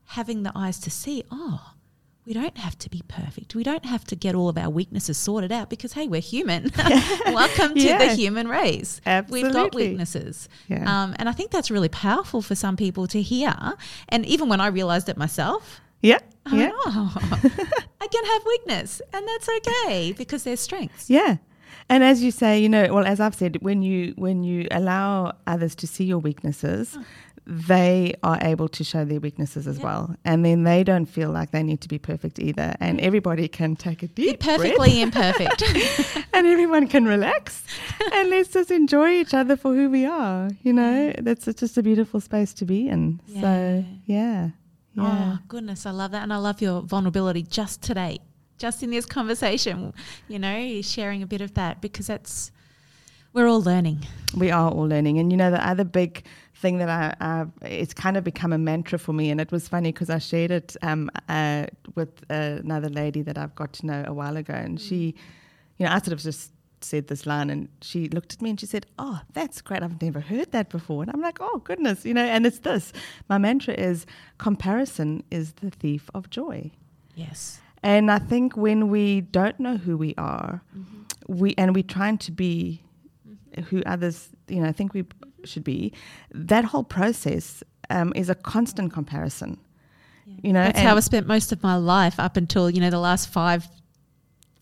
having 0.06 0.44
the 0.44 0.52
eyes 0.56 0.80
to 0.80 0.90
see, 0.90 1.24
oh, 1.32 1.74
we 2.25 2.34
don't 2.34 2.58
have 2.58 2.78
to 2.80 2.90
be 2.90 3.02
perfect. 3.10 3.54
We 3.54 3.63
don't 3.63 3.84
have 3.86 4.06
to 4.06 4.16
get 4.16 4.34
all 4.34 4.48
of 4.48 4.58
our 4.58 4.70
weaknesses 4.70 5.18
sorted 5.18 5.52
out 5.52 5.70
because, 5.70 5.92
hey, 5.94 6.08
we're 6.08 6.22
human. 6.22 6.72
Welcome 7.25 7.74
to 7.75 7.82
Yeah. 7.82 7.98
the 7.98 8.16
human 8.16 8.48
race. 8.48 9.02
We've 9.30 9.52
got 9.52 9.75
weaknesses. 9.75 10.48
Yeah. 10.70 10.84
Um, 11.04 11.16
and 11.20 11.28
I 11.28 11.34
think 11.34 11.52
that's 11.52 11.70
really 11.70 11.90
powerful 11.90 12.42
for 12.42 12.56
some 12.56 12.78
people 12.78 13.08
to 13.08 13.22
hear. 13.22 13.54
And 14.10 14.25
even 14.25 14.48
when 14.48 14.62
I 14.62 14.68
realized 14.68 15.10
it 15.10 15.18
myself, 15.18 15.82
Yeah. 16.03 16.19
I 16.45 16.57
Yeah. 16.57 16.72
oh, 16.74 17.13
I 18.01 18.07
can 18.07 18.25
have 18.25 18.45
weakness 18.45 19.01
and 19.13 19.27
that's 19.27 19.50
okay 19.50 20.12
because 20.12 20.43
they're 20.43 20.57
strengths. 20.57 21.10
Yeah. 21.10 21.38
And 21.89 22.03
as 22.03 22.22
you 22.22 22.31
say, 22.31 22.60
you 22.60 22.69
know, 22.69 22.93
well, 22.93 23.05
as 23.05 23.19
I've 23.19 23.36
said, 23.36 23.57
when 23.62 23.81
you 23.81 24.13
when 24.15 24.43
you 24.43 24.67
allow 24.72 25.33
others 25.48 25.75
to 25.75 25.88
see 25.88 26.03
your 26.03 26.19
weaknesses, 26.19 26.98
they 27.45 28.13
are 28.24 28.38
able 28.41 28.69
to 28.69 28.83
show 28.83 29.03
their 29.03 29.19
weaknesses 29.19 29.67
as 29.67 29.77
Yeah. 29.77 29.83
well, 29.83 30.15
and 30.24 30.45
then 30.45 30.63
they 30.63 30.83
don't 30.83 31.05
feel 31.05 31.29
like 31.29 31.51
they 31.51 31.63
need 31.63 31.81
to 31.81 31.89
be 31.89 32.00
perfect 32.00 32.39
either, 32.39 32.74
and 32.79 33.00
mm. 33.00 33.03
everybody 33.03 33.48
can 33.48 33.75
take 33.75 34.01
a 34.01 34.07
deep 34.07 34.39
breath, 34.39 34.60
perfectly 34.62 35.01
imperfect. 35.01 35.62
and 36.33 36.48
everyone 36.48 36.88
can 36.88 37.05
relax, 37.05 37.63
and 38.13 38.29
let's 38.29 38.50
just 38.50 38.72
enjoy 38.72 39.10
each 39.12 39.33
other 39.33 39.57
for 39.57 39.74
who 39.74 39.89
we 39.89 40.05
are. 40.05 40.51
You 40.62 40.74
know, 40.74 41.13
that's 41.19 41.45
just 41.45 41.77
a 41.77 41.83
beautiful 41.83 42.22
space 42.22 42.53
to 42.55 42.65
be 42.65 42.88
in. 42.88 43.19
So 43.41 43.83
yeah, 44.05 44.51
yeah, 44.96 45.38
Oh, 45.38 45.44
goodness, 45.48 45.86
I 45.86 45.92
love 45.92 46.12
that. 46.12 46.24
And 46.24 46.32
I 46.34 46.38
love 46.38 46.62
your 46.62 46.82
vulnerability 46.82 47.44
just 47.44 47.82
today, 47.82 48.20
just 48.58 48.84
in 48.84 48.90
this 48.92 49.06
conversation, 49.18 49.94
you 50.28 50.40
know, 50.40 50.82
sharing 50.82 51.24
a 51.24 51.28
bit 51.28 51.42
of 51.42 51.54
that 51.56 51.82
because 51.82 52.08
that's, 52.08 52.52
we're 53.34 53.48
all 53.48 53.62
learning. 53.62 54.06
we 54.38 54.52
are 54.52 54.70
all 54.72 54.88
learning. 54.88 55.18
And 55.20 55.32
you 55.32 55.38
know, 55.38 55.50
the 55.52 55.68
other 55.68 55.84
big 55.84 56.24
thing 56.56 56.78
that 56.78 56.90
I, 57.20 57.26
uh, 57.42 57.46
it's 57.64 57.94
kind 57.94 58.16
of 58.16 58.24
become 58.24 58.54
a 58.54 58.58
mantra 58.58 58.98
for 59.00 59.12
me, 59.12 59.30
and 59.32 59.42
it 59.42 59.52
was 59.52 59.68
funny 59.68 59.92
because 59.92 60.10
I 60.10 60.20
shared 60.20 60.52
it 60.52 60.78
um, 60.82 61.10
uh, 61.28 61.66
with 61.96 62.24
another 62.30 62.90
lady 62.90 63.22
that 63.24 63.38
I've 63.38 63.54
got 63.56 63.74
to 63.74 63.86
know 63.88 64.04
a 64.08 64.14
while 64.14 64.38
ago, 64.38 64.54
and 64.54 64.80
she, 64.80 65.16
you 65.78 65.86
know, 65.86 65.92
I 65.92 65.98
sort 65.98 66.14
of 66.14 66.20
just 66.22 66.52
said 66.84 67.08
this 67.08 67.25
line, 67.25 67.50
and 67.50 67.70
she 67.82 68.10
looked 68.10 68.34
at 68.34 68.42
me 68.42 68.50
and 68.52 68.60
she 68.60 68.66
said, 68.66 68.86
"Oh, 68.98 69.22
that's 69.34 69.62
great! 69.62 69.84
I've 69.84 70.02
never 70.02 70.20
heard 70.20 70.52
that 70.52 70.70
before." 70.70 71.04
And 71.04 71.12
I'm 71.13 71.22
like, 71.22 71.40
"Oh 71.42 71.60
goodness," 71.60 72.06
you 72.06 72.13
know. 72.13 72.24
And 72.24 72.46
it's 72.46 72.60
this. 72.60 72.94
My 73.30 73.38
mantra 73.38 73.74
is 73.74 74.06
comparison 74.38 75.24
is 75.32 75.54
the 75.54 75.70
thief 75.70 76.10
of 76.13 76.30
joy. 76.30 76.72
Yes. 77.16 77.60
And 77.82 78.10
I 78.10 78.20
think 78.20 78.56
when 78.56 78.90
we 78.90 79.22
don't 79.22 79.60
know 79.60 79.78
who 79.78 79.98
we 79.98 80.13
are, 80.18 80.62
we 81.28 81.54
and 81.58 81.75
we're 81.75 81.84
trying 81.84 82.18
to 82.20 82.32
be 82.32 82.84
who 83.70 83.84
others, 83.86 84.30
you 84.48 84.62
know, 84.62 84.72
think 84.72 84.94
we 84.94 85.06
should 85.44 85.63
be, 85.63 85.94
that 86.32 86.66
whole 86.66 86.84
process 86.84 87.63
um, 87.90 88.13
is 88.16 88.30
a 88.30 88.36
constant 88.36 88.94
comparison. 88.94 89.60
You 90.25 90.54
know, 90.54 90.63
That's 90.63 90.80
how 90.80 90.96
I 90.96 91.00
spent 91.02 91.28
most 91.28 91.52
of 91.52 91.62
my 91.63 91.75
life 91.75 92.20
up 92.20 92.38
until, 92.38 92.70
you 92.70 92.80
know, 92.80 92.90
the 92.90 93.00
last 93.00 93.30
five, 93.30 93.68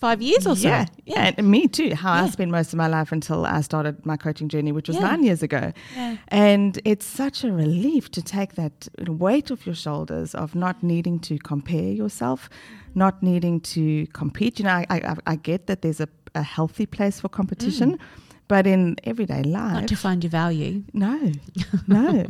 five 0.01 0.19
years 0.21 0.47
or 0.47 0.55
so. 0.55 0.67
Yeah, 0.67 0.85
yeah, 1.05 1.31
and 1.37 1.49
me 1.49 1.67
too. 1.67 1.93
How 1.95 2.11
I 2.23 2.29
spent 2.29 2.49
most 2.51 2.73
of 2.73 2.77
my 2.77 2.87
life 2.87 3.11
until 3.11 3.45
I 3.45 3.61
started 3.61 4.03
my 4.03 4.17
coaching 4.17 4.49
journey, 4.49 4.71
which 4.71 4.87
was 4.87 4.97
Yeah. 4.97 5.03
nine 5.11 5.23
years 5.23 5.43
ago. 5.43 5.71
Yeah. 5.95 6.17
And 6.29 6.79
it's 6.83 7.05
such 7.05 7.43
a 7.43 7.51
relief 7.53 8.09
to 8.11 8.21
take 8.21 8.55
that 8.55 8.89
weight 9.07 9.51
off 9.51 9.65
your 9.65 9.75
shoulders 9.75 10.33
of 10.33 10.55
not 10.55 10.81
needing 10.81 11.19
to 11.19 11.37
compare 11.37 11.91
yourself, 12.01 12.49
not 12.95 13.21
needing 13.21 13.61
to 13.75 14.07
compete. 14.07 14.57
You 14.59 14.65
know, 14.65 14.71
I, 14.71 14.85
I, 14.89 15.15
I 15.27 15.35
get 15.35 15.67
that 15.67 15.83
there's 15.83 16.01
a, 16.01 16.09
a 16.33 16.41
healthy 16.41 16.87
place 16.87 17.19
for 17.21 17.29
competition, 17.29 17.97
mm. 17.97 17.99
but 18.47 18.65
in 18.65 18.95
everyday 19.03 19.43
life, 19.43 19.81
Not 19.81 19.87
to 19.89 19.95
find 19.95 20.23
your 20.23 20.31
value. 20.31 20.83
no, 20.93 21.31
no. 21.87 22.25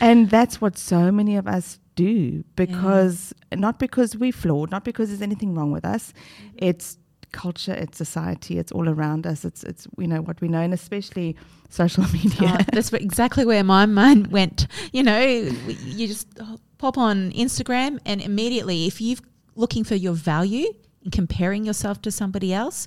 and 0.00 0.30
that's 0.30 0.60
what 0.60 0.78
so 0.78 1.10
many 1.10 1.34
of 1.36 1.48
us 1.48 1.80
do 1.96 2.44
because 2.54 3.34
not 3.52 3.80
because 3.80 4.16
we're 4.16 4.30
flawed, 4.30 4.70
not 4.70 4.84
because 4.84 5.08
there's 5.08 5.20
anything 5.30 5.56
wrong 5.56 5.72
with 5.72 5.84
us. 5.84 6.12
Mm-hmm. 6.12 6.68
It's 6.68 6.96
culture, 7.32 7.72
it's 7.72 7.98
society, 7.98 8.58
it's 8.58 8.72
all 8.72 8.88
around 8.88 9.26
us. 9.26 9.44
It's 9.44 9.62
it's 9.64 9.86
you 9.98 10.06
know 10.06 10.20
what 10.22 10.40
we 10.40 10.48
know, 10.48 10.60
and 10.60 10.72
especially 10.74 11.36
social 11.70 12.04
media. 12.12 12.56
Oh, 12.60 12.64
that's 12.72 12.92
exactly 12.92 13.44
where 13.44 13.64
my 13.64 13.86
mind 13.86 14.26
went. 14.32 14.66
You 14.92 15.02
know, 15.02 15.20
you 15.20 16.06
just 16.06 16.28
oh, 16.40 16.58
pop 16.78 16.98
on 16.98 17.30
Instagram, 17.32 17.98
and 18.04 18.20
immediately, 18.20 18.86
if 18.86 19.00
you're 19.00 19.18
looking 19.54 19.84
for 19.84 19.94
your 19.96 20.12
value 20.14 20.68
and 21.04 21.12
comparing 21.12 21.64
yourself 21.64 22.00
to 22.02 22.10
somebody 22.10 22.52
else, 22.54 22.86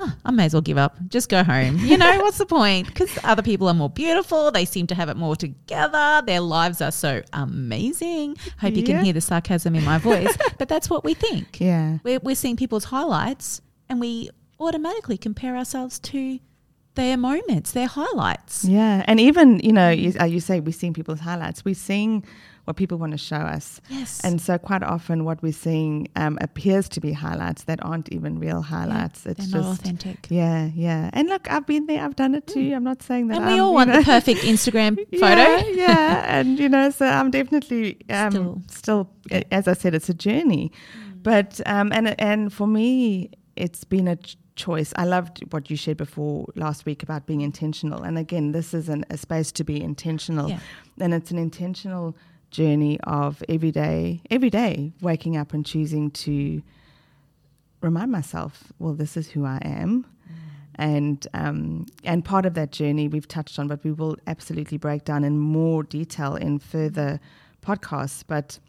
oh, 0.00 0.12
I 0.24 0.30
may 0.30 0.46
as 0.46 0.54
well 0.54 0.62
give 0.62 0.78
up. 0.78 0.96
Just 1.08 1.28
go 1.28 1.42
home. 1.44 1.78
You 1.78 1.96
know, 1.98 2.18
what's 2.22 2.38
the 2.38 2.46
point? 2.46 2.86
Because 2.86 3.10
other 3.24 3.42
people 3.42 3.68
are 3.68 3.74
more 3.74 3.90
beautiful. 3.90 4.50
They 4.50 4.64
seem 4.64 4.86
to 4.88 4.94
have 4.94 5.08
it 5.08 5.16
more 5.16 5.36
together. 5.36 6.22
Their 6.26 6.40
lives 6.40 6.80
are 6.80 6.90
so 6.92 7.22
amazing. 7.32 8.36
Hope 8.60 8.74
you 8.74 8.80
Yeah. 8.82 8.86
can 8.96 9.04
hear 9.04 9.12
the 9.12 9.20
sarcasm 9.20 9.74
in 9.74 9.84
my 9.84 9.98
voice. 9.98 10.36
but 10.58 10.68
that's 10.68 10.88
what 10.88 11.04
we 11.04 11.14
think. 11.14 11.60
yeah, 11.60 11.98
We're, 12.04 12.20
we're 12.20 12.34
seeing 12.36 12.56
people's 12.56 12.84
highlights, 12.84 13.60
and 13.88 14.00
we 14.00 14.30
automatically 14.60 15.16
compare 15.16 15.56
ourselves 15.56 15.98
to 16.00 16.38
their 16.94 17.16
moments, 17.16 17.70
their 17.72 17.86
highlights. 17.86 18.64
yeah, 18.64 19.04
and 19.06 19.20
even 19.20 19.60
you 19.60 19.72
know 19.72 19.90
you, 19.90 20.12
uh, 20.20 20.24
you 20.24 20.40
say 20.40 20.58
we're 20.60 20.72
seeing 20.72 20.92
people's 20.94 21.20
highlights. 21.20 21.64
We're 21.64 21.74
seeing 21.76 22.24
what 22.64 22.76
people 22.76 22.98
want 22.98 23.12
to 23.12 23.18
show 23.18 23.36
us. 23.36 23.80
Yes. 23.88 24.20
And 24.24 24.40
so, 24.42 24.58
quite 24.58 24.82
often, 24.82 25.24
what 25.24 25.40
we're 25.42 25.52
seeing 25.52 26.08
um, 26.16 26.36
appears 26.42 26.86
to 26.90 27.00
be 27.00 27.12
highlights 27.12 27.64
that 27.64 27.82
aren't 27.84 28.08
even 28.10 28.38
real 28.40 28.60
highlights. 28.62 29.22
they're 29.22 29.32
it's 29.38 29.46
just 29.46 29.80
authentic. 29.80 30.26
Yeah, 30.28 30.70
yeah. 30.74 31.08
And 31.12 31.28
look, 31.28 31.48
I've 31.50 31.66
been 31.66 31.86
there. 31.86 32.04
I've 32.04 32.16
done 32.16 32.34
it 32.34 32.46
too. 32.48 32.72
I'm 32.74 32.84
not 32.84 33.00
saying 33.02 33.28
that. 33.28 33.38
And 33.38 33.46
we 33.46 33.54
I'm, 33.54 33.60
all 33.60 33.74
want 33.74 33.88
know- 33.90 34.00
the 34.00 34.04
perfect 34.04 34.40
Instagram 34.40 34.96
photo. 35.20 35.66
yeah, 35.68 36.38
and 36.40 36.58
you 36.58 36.68
know, 36.68 36.90
so 36.90 37.06
I'm 37.06 37.30
definitely 37.30 37.98
um, 38.10 38.32
Still. 38.32 38.62
still, 38.68 39.10
a- 39.30 39.54
as 39.54 39.68
I 39.68 39.72
said, 39.74 39.94
it's 39.94 40.08
a 40.08 40.14
journey. 40.14 40.72
Mm. 40.98 41.22
But 41.22 41.60
um, 41.64 41.92
and 41.92 42.20
and 42.20 42.52
for 42.52 42.66
me, 42.66 43.30
it's 43.58 43.84
been 43.84 44.08
a 44.08 44.16
ch- 44.16 44.36
choice. 44.56 44.92
I 44.96 45.04
loved 45.04 45.40
what 45.52 45.70
you 45.70 45.76
shared 45.76 45.96
before 45.98 46.46
last 46.56 46.86
week 46.86 47.02
about 47.02 47.26
being 47.26 47.42
intentional. 47.42 48.02
And 48.02 48.16
again, 48.18 48.52
this 48.52 48.72
is 48.74 48.88
an, 48.88 49.04
a 49.10 49.16
space 49.16 49.52
to 49.52 49.64
be 49.64 49.80
intentional, 49.82 50.48
Yeah. 50.48 50.60
and 51.00 51.12
it's 51.14 51.30
an 51.30 51.38
intentional 51.38 52.16
journey 52.50 52.98
of 53.04 53.42
every 53.48 53.70
day, 53.70 54.22
every 54.30 54.50
day, 54.50 54.92
waking 55.02 55.36
up 55.36 55.52
and 55.52 55.64
choosing 55.66 56.10
to 56.12 56.62
remind 57.80 58.10
myself, 58.10 58.72
well, 58.78 58.94
this 58.94 59.16
is 59.16 59.30
who 59.30 59.44
I 59.44 59.58
am. 59.62 60.06
And 60.80 61.26
um, 61.34 61.86
and 62.04 62.24
part 62.24 62.46
of 62.46 62.54
that 62.54 62.70
journey 62.70 63.08
we've 63.08 63.26
touched 63.26 63.58
on, 63.58 63.66
but 63.66 63.82
we 63.82 63.90
will 63.90 64.16
absolutely 64.28 64.78
break 64.78 65.04
down 65.04 65.24
in 65.24 65.36
more 65.36 65.82
detail 65.82 66.36
in 66.36 66.60
further 66.60 67.18
podcasts. 67.66 68.22
But 68.24 68.60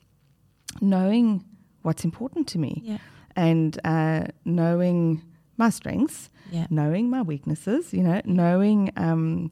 knowing 0.81 1.45
what's 1.83 2.03
important 2.03 2.47
to 2.47 2.57
me, 2.57 2.81
Yeah. 2.83 2.97
And 3.35 3.79
uh, 3.85 4.25
knowing 4.45 5.21
my 5.57 5.69
strengths, 5.69 6.29
Yeah. 6.51 6.67
knowing 6.69 7.09
my 7.09 7.21
weaknesses, 7.21 7.93
you 7.93 8.03
know, 8.03 8.21
knowing. 8.25 8.91
Um, 8.97 9.51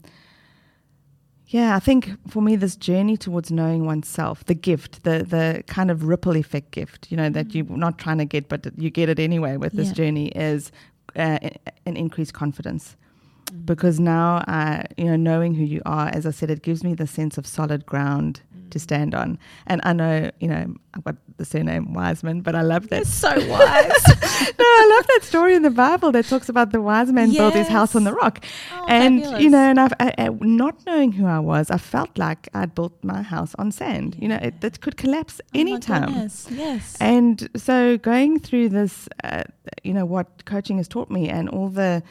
yeah, 1.49 1.77
I 1.77 1.79
think 1.79 2.09
for 2.29 2.41
me, 2.41 2.57
this 2.57 2.75
journey 2.75 3.15
towards 3.15 3.51
knowing 3.51 3.85
oneself, 3.85 4.43
the 4.45 4.53
gift, 4.53 5.03
the 5.03 5.23
the 5.23 5.63
kind 5.67 5.89
of 5.89 6.03
ripple 6.03 6.35
effect 6.35 6.71
gift, 6.71 7.09
you 7.09 7.15
know, 7.15 7.29
that 7.29 7.55
you're 7.55 7.65
not 7.77 7.97
trying 7.97 8.17
to 8.17 8.25
get, 8.25 8.49
but 8.49 8.67
you 8.77 8.89
get 8.89 9.07
it 9.07 9.17
anyway 9.19 9.55
with 9.57 9.73
this 9.73 9.87
Yeah. 9.87 9.93
journey, 9.93 10.27
is 10.35 10.71
uh, 11.15 11.39
an 11.85 11.95
increased 11.95 12.33
confidence. 12.33 12.95
Because 13.63 13.97
now, 13.97 14.37
uh, 14.39 14.83
you 14.97 15.05
know, 15.05 15.15
knowing 15.15 15.53
who 15.55 15.63
you 15.63 15.81
are, 15.85 16.09
as 16.09 16.25
I 16.25 16.31
said, 16.31 16.49
it 16.51 16.63
gives 16.63 16.83
me 16.83 16.93
the 16.93 17.07
sense 17.07 17.37
of 17.37 17.47
solid 17.47 17.85
ground 17.85 18.41
to 18.71 18.79
stand 18.79 19.13
on. 19.15 19.37
And 19.67 19.81
I 19.83 19.93
know, 19.93 20.31
you 20.39 20.47
know, 20.47 20.75
I've 20.93 21.03
got 21.03 21.15
the 21.37 21.45
surname 21.45 21.93
Wiseman, 21.93 22.41
but 22.41 22.55
I 22.55 22.61
love 22.61 22.89
that 22.89 23.05
so 23.07 23.29
wise. 23.29 23.45
no, 23.47 24.65
I 24.65 24.93
love 24.95 25.07
that 25.07 25.19
story 25.23 25.55
in 25.55 25.61
the 25.61 25.69
Bible 25.69 26.11
that 26.11 26.25
talks 26.25 26.49
about 26.49 26.71
the 26.71 26.81
wise 26.81 27.11
man 27.11 27.31
built 27.31 27.53
his 27.53 27.67
house 27.67 27.95
on 27.95 28.03
the 28.03 28.13
rock. 28.13 28.43
Oh, 28.73 28.85
and, 28.87 29.21
fabulous. 29.21 29.43
you 29.43 29.49
know, 29.49 29.69
and 29.69 29.79
I've, 29.79 29.93
I, 29.99 30.13
I, 30.17 30.29
not 30.41 30.85
knowing 30.85 31.11
who 31.11 31.25
I 31.25 31.39
was, 31.39 31.69
I 31.69 31.77
felt 31.77 32.17
like 32.17 32.49
I'd 32.53 32.73
built 32.73 32.93
my 33.03 33.21
house 33.21 33.53
on 33.59 33.71
sand. 33.71 34.17
You 34.19 34.29
know, 34.29 34.39
it, 34.41 34.63
it 34.63 34.81
could 34.81 34.97
collapse 34.97 35.39
Oh 35.41 35.59
anytime. 35.59 36.07
goodness, 36.07 36.47
Yes. 36.49 36.97
And 36.99 37.49
so 37.55 37.97
going 37.97 38.39
through 38.39 38.69
this, 38.69 39.07
uh, 39.23 39.43
you 39.83 39.93
know, 39.93 40.05
what 40.05 40.45
coaching 40.45 40.77
has 40.77 40.87
taught 40.87 41.09
me 41.11 41.29
and 41.29 41.49
all 41.49 41.69
the 41.69 42.03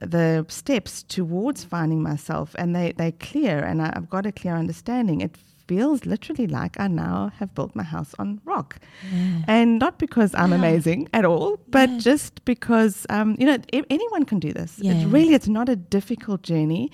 the 0.00 0.46
steps 0.48 1.02
towards 1.02 1.64
finding 1.64 2.02
myself, 2.02 2.54
and 2.58 2.74
they, 2.74 2.92
they're 2.92 3.12
clear, 3.12 3.58
and 3.58 3.82
I, 3.82 3.92
I've 3.96 4.08
got 4.08 4.26
a 4.26 4.32
clear 4.32 4.54
understanding. 4.54 5.20
It 5.20 5.36
feels 5.68 6.04
literally 6.06 6.46
like 6.46 6.80
I 6.80 6.88
now 6.88 7.30
have 7.38 7.54
built 7.54 7.76
my 7.76 7.82
house 7.84 8.14
on 8.18 8.40
rock. 8.44 8.78
Yeah. 9.12 9.42
And 9.46 9.78
not 9.78 9.98
because 9.98 10.34
I'm 10.34 10.52
amazing 10.52 11.08
at 11.12 11.24
all, 11.24 11.58
but 11.68 11.88
Yeah. 11.90 11.98
just 11.98 12.44
because, 12.44 13.06
um, 13.10 13.36
you 13.38 13.46
know, 13.46 13.58
a- 13.72 13.92
anyone 13.92 14.24
can 14.24 14.38
do 14.40 14.52
this. 14.52 14.78
Yeah. 14.80 14.94
It 14.94 15.06
really, 15.06 15.34
it's 15.34 15.48
not 15.48 15.68
a 15.68 15.76
difficult 15.76 16.42
journey. 16.42 16.90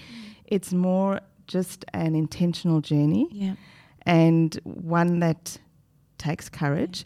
It's 0.46 0.72
more 0.72 1.20
just 1.46 1.84
an 1.94 2.14
intentional 2.14 2.80
journey 2.80 3.28
yeah. 3.30 3.54
and 4.06 4.58
one 4.64 5.20
that 5.20 5.58
takes 6.18 6.48
courage, 6.48 7.04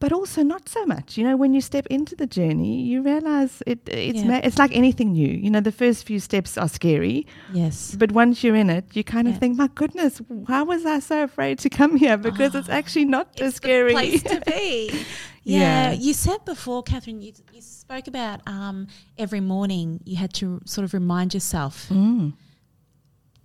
but 0.00 0.12
also 0.12 0.42
not 0.42 0.68
so 0.68 0.84
much. 0.86 1.16
You 1.18 1.24
know, 1.24 1.36
when 1.36 1.54
you 1.54 1.60
step 1.60 1.86
into 1.86 2.16
the 2.16 2.26
journey, 2.26 2.80
you 2.82 3.02
realize 3.02 3.62
it, 3.66 3.80
it's 3.88 4.20
Yeah. 4.20 4.24
ma- 4.30 4.40
it's 4.42 4.58
like 4.58 4.74
anything 4.74 5.12
new. 5.12 5.28
You 5.44 5.50
know, 5.50 5.60
the 5.60 5.72
first 5.72 6.06
few 6.06 6.18
steps 6.20 6.58
are 6.58 6.68
scary, 6.68 7.26
Yes. 7.52 7.94
but 7.96 8.10
once 8.12 8.42
you're 8.42 8.56
in 8.56 8.70
it, 8.70 8.86
you 8.96 9.04
kind 9.04 9.28
of 9.28 9.34
Yeah. 9.34 9.40
think, 9.40 9.56
my 9.58 9.68
goodness, 9.74 10.20
why 10.28 10.62
was 10.62 10.84
I 10.86 10.98
so 11.00 11.22
afraid 11.22 11.58
to 11.60 11.68
come 11.70 11.96
here? 11.96 12.16
Because 12.16 12.54
it's 12.54 12.68
Oh, 12.68 12.72
actually 12.80 13.04
not 13.04 13.26
as 13.40 13.48
it's 13.48 13.56
scary. 13.56 13.92
the 13.92 13.98
place 14.00 14.22
to 14.24 14.40
be. 14.46 14.90
Yeah. 15.42 15.92
Yeah. 15.92 15.92
You 15.92 16.12
said 16.12 16.44
before, 16.44 16.82
Catherine, 16.82 17.22
you, 17.22 17.32
you 17.52 17.62
spoke 17.62 18.06
about 18.08 18.40
um, 18.46 18.86
every 19.18 19.40
morning 19.40 20.00
you 20.04 20.16
had 20.16 20.32
to 20.34 20.60
sort 20.66 20.84
of 20.84 20.92
remind 20.92 21.32
yourself. 21.32 21.88
Mm. 21.88 22.34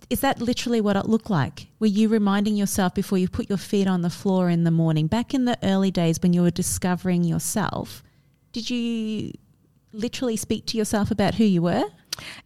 Is 0.08 0.20
that 0.20 0.40
literally 0.40 0.80
what 0.80 0.96
it 0.96 1.06
looked 1.06 1.30
like? 1.30 1.68
Were 1.80 1.86
you 1.86 2.08
reminding 2.08 2.56
yourself 2.56 2.94
before 2.94 3.18
you 3.18 3.28
put 3.28 3.48
your 3.48 3.58
feet 3.58 3.88
on 3.88 4.02
the 4.02 4.10
floor 4.10 4.48
in 4.48 4.64
the 4.64 4.70
morning? 4.70 5.08
Back 5.08 5.34
in 5.34 5.46
the 5.46 5.58
early 5.62 5.90
days 5.90 6.18
when 6.22 6.32
you 6.32 6.42
were 6.42 6.50
discovering 6.50 7.24
yourself, 7.24 8.04
did 8.52 8.70
you 8.70 9.32
literally 9.92 10.36
speak 10.36 10.66
to 10.66 10.76
yourself 10.76 11.10
about 11.10 11.34
who 11.34 11.44
you 11.44 11.62
were? 11.62 11.84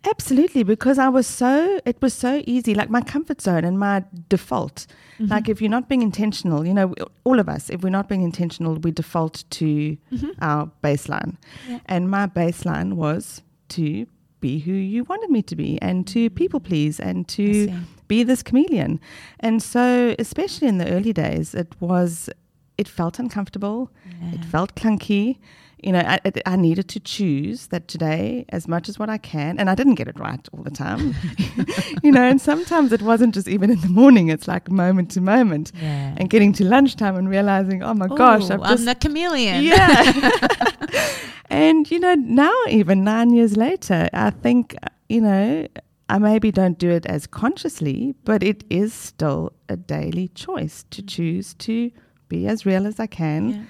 Absolutely, 0.05 0.63
because 0.63 0.99
I 0.99 1.09
was 1.09 1.27
so, 1.27 1.81
it 1.85 2.01
was 2.03 2.15
so 2.15 2.43
easy, 2.47 2.75
like 2.75 2.91
my 2.91 3.03
comfort 3.03 3.41
zone 3.41 3.65
and 3.65 3.79
my 3.79 4.05
default. 4.29 4.87
Mm-hmm. 5.19 5.31
Like 5.31 5.49
if 5.49 5.61
you're 5.61 5.71
not 5.71 5.89
being 5.89 6.03
intentional, 6.03 6.67
you 6.67 6.75
know, 6.75 6.95
all 7.25 7.39
of 7.39 7.49
us, 7.49 7.71
if 7.71 7.83
we're 7.83 7.91
not 7.91 8.09
being 8.09 8.23
intentional, 8.23 8.75
we 8.77 8.91
default 8.91 9.45
to 9.51 9.97
mm-hmm. 10.13 10.31
our 10.41 10.71
baseline. 10.83 11.37
Yeah. 11.69 11.81
And 11.87 12.11
my 12.11 12.27
baseline 12.27 12.95
was 12.95 13.43
to 13.71 14.07
be 14.41 14.59
who 14.61 14.73
you 14.73 15.05
wanted 15.05 15.31
me 15.31 15.43
to 15.43 15.57
be 15.57 15.79
and 15.83 16.07
to 16.09 16.31
mm. 16.31 16.35
people 16.35 16.61
please 16.61 16.99
and 17.01 17.29
to 17.29 17.73
be 18.09 18.23
this 18.25 18.43
chameleon. 18.43 19.01
And 19.39 19.63
so, 19.63 20.15
especially 20.19 20.69
in 20.69 20.79
the 20.79 20.91
early 20.91 21.13
days, 21.13 21.55
it 21.55 21.75
was, 21.81 22.29
it 22.77 22.89
felt 22.89 23.19
uncomfortable. 23.19 23.91
It 24.33 24.45
felt 24.45 24.75
clunky. 24.75 25.39
You 25.83 25.93
know, 25.93 26.01
I, 26.01 26.21
I- 26.45 26.57
needed 26.57 26.89
to 26.89 27.01
choose 27.01 27.69
that 27.69 27.89
today 27.89 28.45
as 28.51 28.69
much 28.69 28.91
as 28.91 28.99
what 28.99 29.09
I 29.09 29.17
can, 29.17 29.59
and 29.59 29.71
I 29.71 29.75
didn't 29.75 29.95
get 29.95 30.09
it 30.09 30.21
right 30.21 30.47
all 30.53 30.63
the 30.63 30.71
time. 30.71 31.15
you 32.03 32.13
know, 32.13 32.23
and 32.23 32.39
sometimes 32.39 32.93
it 32.93 33.01
wasn't 33.01 33.33
just 33.33 33.49
even 33.49 33.71
in 33.71 33.81
the 33.81 33.89
morning; 33.89 34.29
it's 34.29 34.47
like 34.47 34.71
moment 34.71 35.11
to 35.13 35.23
moment, 35.23 35.73
Yeah. 35.81 36.15
and 36.19 36.29
getting 36.29 36.53
to 36.55 36.65
lunchtime 36.67 37.17
and 37.17 37.31
realizing, 37.31 37.83
oh 37.83 37.95
my 37.95 38.09
gosh, 38.09 38.51
I've 38.51 38.61
I'm 38.61 38.77
just 38.77 38.85
the 38.85 38.95
chameleon. 38.95 39.65
yeah. 39.65 40.13
and 41.51 41.91
you 41.91 41.99
know, 42.01 42.15
now 42.15 42.53
even 42.69 43.05
nine 43.05 43.31
years 43.31 43.57
later, 43.57 44.09
I 44.13 44.31
think 44.31 44.75
you 45.09 45.21
know. 45.21 45.67
I 46.09 46.19
maybe 46.19 46.51
don't 46.51 46.77
do 46.77 46.91
it 46.91 47.07
as 47.07 47.29
consciously, 47.29 48.17
but 48.25 48.43
it 48.43 48.65
is 48.69 48.93
still 48.93 49.53
a 49.69 49.77
daily 49.77 50.27
choice 50.27 50.85
to 50.91 51.03
choose 51.03 51.55
to 51.55 51.93
be 52.29 52.49
as 52.49 52.67
real 52.67 52.85
as 52.85 52.99
I 52.99 53.07
can. 53.07 53.49
Yeah. 53.51 53.63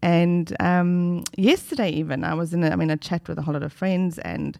And 0.00 0.56
um, 0.60 1.24
yesterday, 1.36 1.90
even 1.90 2.22
I 2.22 2.34
was 2.34 2.54
in 2.54 2.62
a, 2.62 2.70
I 2.70 2.76
mean, 2.76 2.90
a 2.90 2.96
chat 2.96 3.26
with 3.28 3.36
a 3.36 3.42
whole 3.42 3.54
lot 3.54 3.64
of 3.64 3.72
friends, 3.72 4.20
and 4.20 4.56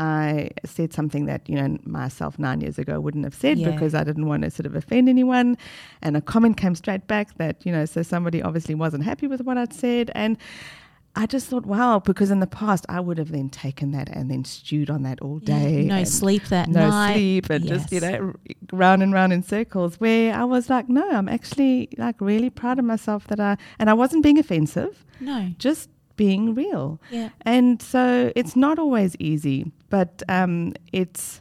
I 0.00 0.50
said 0.64 0.92
something 0.92 1.26
that 1.26 1.48
you 1.48 1.54
know 1.54 1.78
myself 1.84 2.40
nine 2.40 2.60
years 2.60 2.76
ago 2.76 3.00
wouldn't 3.00 3.22
have 3.24 3.36
said 3.36 3.56
Yeah. 3.58 3.70
because 3.70 3.94
I 3.94 4.02
didn't 4.02 4.26
want 4.26 4.42
to 4.42 4.50
sort 4.50 4.66
of 4.66 4.74
offend 4.74 5.08
anyone. 5.08 5.56
And 6.02 6.16
a 6.16 6.20
comment 6.20 6.56
came 6.56 6.74
straight 6.74 7.06
back 7.06 7.38
that 7.38 7.64
you 7.64 7.70
know, 7.70 7.84
so 7.84 8.02
somebody 8.02 8.42
obviously 8.42 8.74
wasn't 8.74 9.04
happy 9.04 9.28
with 9.28 9.42
what 9.42 9.56
I'd 9.58 9.72
said, 9.72 10.10
and 10.16 10.36
I 11.16 11.26
just 11.26 11.46
thought, 11.48 11.64
wow, 11.64 12.00
because 12.00 12.30
in 12.32 12.40
the 12.40 12.46
past 12.46 12.84
I 12.88 12.98
would 12.98 13.18
have 13.18 13.30
then 13.30 13.48
taken 13.48 13.92
that 13.92 14.08
and 14.08 14.28
then 14.30 14.44
stewed 14.44 14.90
on 14.90 15.02
that 15.04 15.20
all 15.20 15.40
Yeah. 15.42 15.58
day. 15.60 15.84
No 15.84 16.02
sleep 16.04 16.44
that 16.48 16.68
no 16.68 16.88
night. 16.90 17.14
sleep 17.14 17.50
and 17.50 17.64
just 17.66 17.92
you 17.92 18.00
know 18.00 18.34
round 18.72 19.02
and 19.02 19.12
round 19.12 19.32
in 19.32 19.42
circles 19.42 20.00
where 20.00 20.34
I 20.34 20.44
was 20.44 20.68
like 20.68 20.88
no 20.88 21.08
I'm 21.08 21.28
actually 21.28 21.88
like 21.98 22.20
really 22.20 22.50
proud 22.50 22.78
of 22.80 22.84
myself 22.84 23.26
that 23.28 23.38
I 23.38 23.56
and 23.78 23.88
I 23.88 23.94
wasn't 23.94 24.22
being 24.24 24.38
offensive 24.38 25.04
No. 25.20 25.50
just 25.58 25.88
being 26.16 26.54
real 26.54 27.00
Yeah. 27.10 27.30
and 27.42 27.80
so 27.80 28.32
it's 28.34 28.56
not 28.56 28.78
always 28.80 29.14
easy 29.20 29.70
but 29.90 30.22
um, 30.28 30.72
it's 30.92 31.40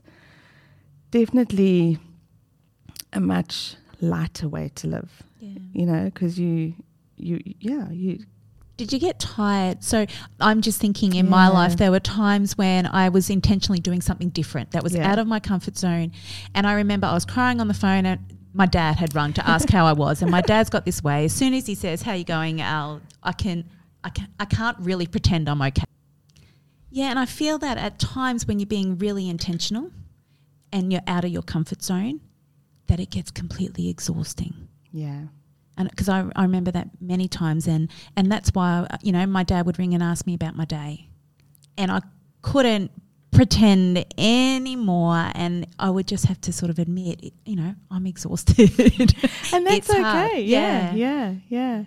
definitely 1.12 1.98
a 3.12 3.20
much 3.20 3.76
lighter 4.02 4.48
way 4.48 4.70
to 4.76 4.88
live 4.88 5.24
Yeah. 5.40 5.60
you 5.74 5.86
know 5.86 6.06
because 6.06 6.40
you 6.40 6.74
you 7.18 7.40
yeah 7.60 7.90
you 7.92 8.26
Did 8.84 8.92
you 8.92 9.00
get 9.00 9.18
tired? 9.18 9.82
So 9.82 10.06
I'm 10.42 10.60
just 10.62 10.78
thinking 10.82 11.16
in 11.16 11.30
my 11.30 11.48
life, 11.48 11.78
there 11.78 11.90
were 11.90 12.02
times 12.02 12.58
when 12.58 12.86
I 12.86 13.08
was 13.08 13.30
intentionally 13.30 13.80
doing 13.80 14.02
something 14.02 14.28
different 14.28 14.72
that 14.72 14.84
was 14.84 14.94
Yeah. 14.94 15.10
out 15.10 15.20
of 15.20 15.26
my 15.26 15.40
comfort 15.40 15.78
zone. 15.78 16.12
And 16.54 16.68
I 16.68 16.74
remember 16.74 17.08
I 17.08 17.14
was 17.14 17.24
crying 17.24 17.62
on 17.62 17.70
the 17.70 17.74
phone 17.74 18.06
and 18.06 18.20
my 18.54 18.66
dad 18.66 18.98
had 18.98 19.16
rung 19.16 19.32
to 19.34 19.50
ask 19.50 19.70
how 19.70 19.86
I 19.86 19.94
was. 19.94 20.22
And 20.22 20.30
my 20.30 20.42
dad's 20.42 20.70
got 20.70 20.84
this 20.84 21.02
way. 21.02 21.24
As 21.24 21.32
soon 21.32 21.54
as 21.54 21.66
he 21.66 21.76
says, 21.76 22.02
How 22.02 22.12
you 22.12 22.26
going, 22.26 22.60
Al? 22.60 23.00
I 23.24 23.32
can 23.32 23.64
I 24.04 24.10
can 24.10 24.28
I 24.38 24.44
can't 24.44 24.78
really 24.80 25.08
pretend 25.08 25.48
I'm 25.48 25.62
okay. 25.62 25.86
Yeah, 26.92 27.06
and 27.10 27.18
I 27.18 27.26
feel 27.26 27.58
that 27.60 27.78
at 27.78 28.00
times 28.00 28.46
when 28.48 28.60
you're 28.60 28.68
being 28.68 28.98
really 28.98 29.30
intentional 29.30 29.92
and 30.74 30.92
you're 30.92 31.02
out 31.08 31.24
of 31.24 31.32
your 31.32 31.42
comfort 31.42 31.82
zone, 31.82 32.20
that 32.88 33.00
it 33.00 33.10
gets 33.12 33.32
completely 33.32 33.88
exhausting 33.88 34.68
yeah 34.92 35.22
and 35.78 35.90
because 35.90 36.10
I, 36.10 36.30
I 36.36 36.44
remember 36.44 36.72
that 36.72 36.90
many 37.02 37.28
times 37.28 37.68
and 37.68 37.90
and 38.16 38.32
that's 38.32 38.50
why 38.54 38.88
you 39.02 39.12
know 39.12 39.26
my 39.26 39.44
dad 39.44 39.66
would 39.66 39.80
ring 39.80 39.94
and 39.94 40.04
ask 40.04 40.26
me 40.28 40.34
about 40.34 40.56
my 40.56 40.66
day 40.66 41.08
and 41.78 41.92
I 41.92 42.02
couldn't 42.42 42.92
pretend 43.32 44.06
anymore 44.18 45.32
and 45.34 45.66
I 45.80 45.90
would 45.90 46.08
just 46.08 46.26
have 46.28 46.40
to 46.42 46.54
sort 46.54 46.70
of 46.70 46.78
admit 46.80 47.34
you 47.46 47.56
know 47.56 47.76
I'm 47.90 48.06
exhausted 48.06 48.70
and 49.54 49.66
that's 49.68 49.90
It's 49.90 49.90
okay. 49.90 50.42
Yeah. 50.42 50.94
Yeah, 50.94 50.94
yeah, 50.94 51.36
yeah. 51.50 51.84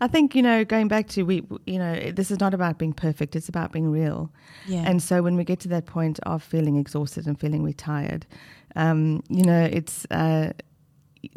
I 0.00 0.08
think 0.08 0.34
you 0.34 0.42
know, 0.42 0.64
going 0.64 0.88
back 0.88 1.08
to 1.08 1.22
we, 1.22 1.42
you 1.66 1.78
know, 1.78 2.10
this 2.12 2.30
is 2.30 2.38
not 2.38 2.52
about 2.52 2.78
being 2.78 2.92
perfect. 2.92 3.34
It's 3.34 3.48
about 3.48 3.72
being 3.72 3.90
real. 3.90 4.30
yeah 4.66 4.84
And 4.86 5.02
so 5.02 5.22
when 5.22 5.36
we 5.36 5.44
get 5.44 5.60
to 5.60 5.68
that 5.68 5.86
point 5.86 6.18
of 6.24 6.42
feeling 6.42 6.76
exhausted 6.76 7.26
and 7.26 7.38
feeling 7.40 7.62
retired, 7.62 8.26
um, 8.74 9.22
you 9.30 9.42
know, 9.42 9.64
it's 9.64 10.06
uh, 10.10 10.52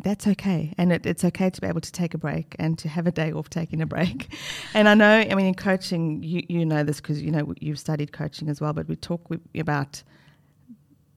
that's 0.04 0.28
okay, 0.28 0.74
and 0.78 0.92
it, 0.92 1.06
it's 1.06 1.24
okay 1.26 1.50
to 1.50 1.62
be 1.62 1.68
able 1.68 1.82
to 1.82 1.92
take 1.92 2.14
a 2.14 2.18
break 2.18 2.56
and 2.60 2.78
to 2.80 2.88
have 2.90 3.08
a 3.08 3.12
day 3.12 3.32
off 3.32 3.50
taking 3.50 3.82
a 3.82 3.86
break. 3.86 4.34
And 4.74 4.88
I 4.88 4.94
know, 4.94 5.12
I 5.32 5.34
mean, 5.36 5.48
in 5.48 5.56
coaching, 5.56 6.22
you 6.24 6.44
you 6.48 6.66
know 6.66 6.84
this 6.84 7.02
because 7.02 7.22
you 7.22 7.32
know 7.32 7.54
you've 7.60 7.80
studied 7.80 8.12
coaching 8.12 8.50
as 8.50 8.62
well. 8.62 8.74
But 8.74 8.88
we 8.88 8.96
talk 8.96 9.22
about 9.56 10.04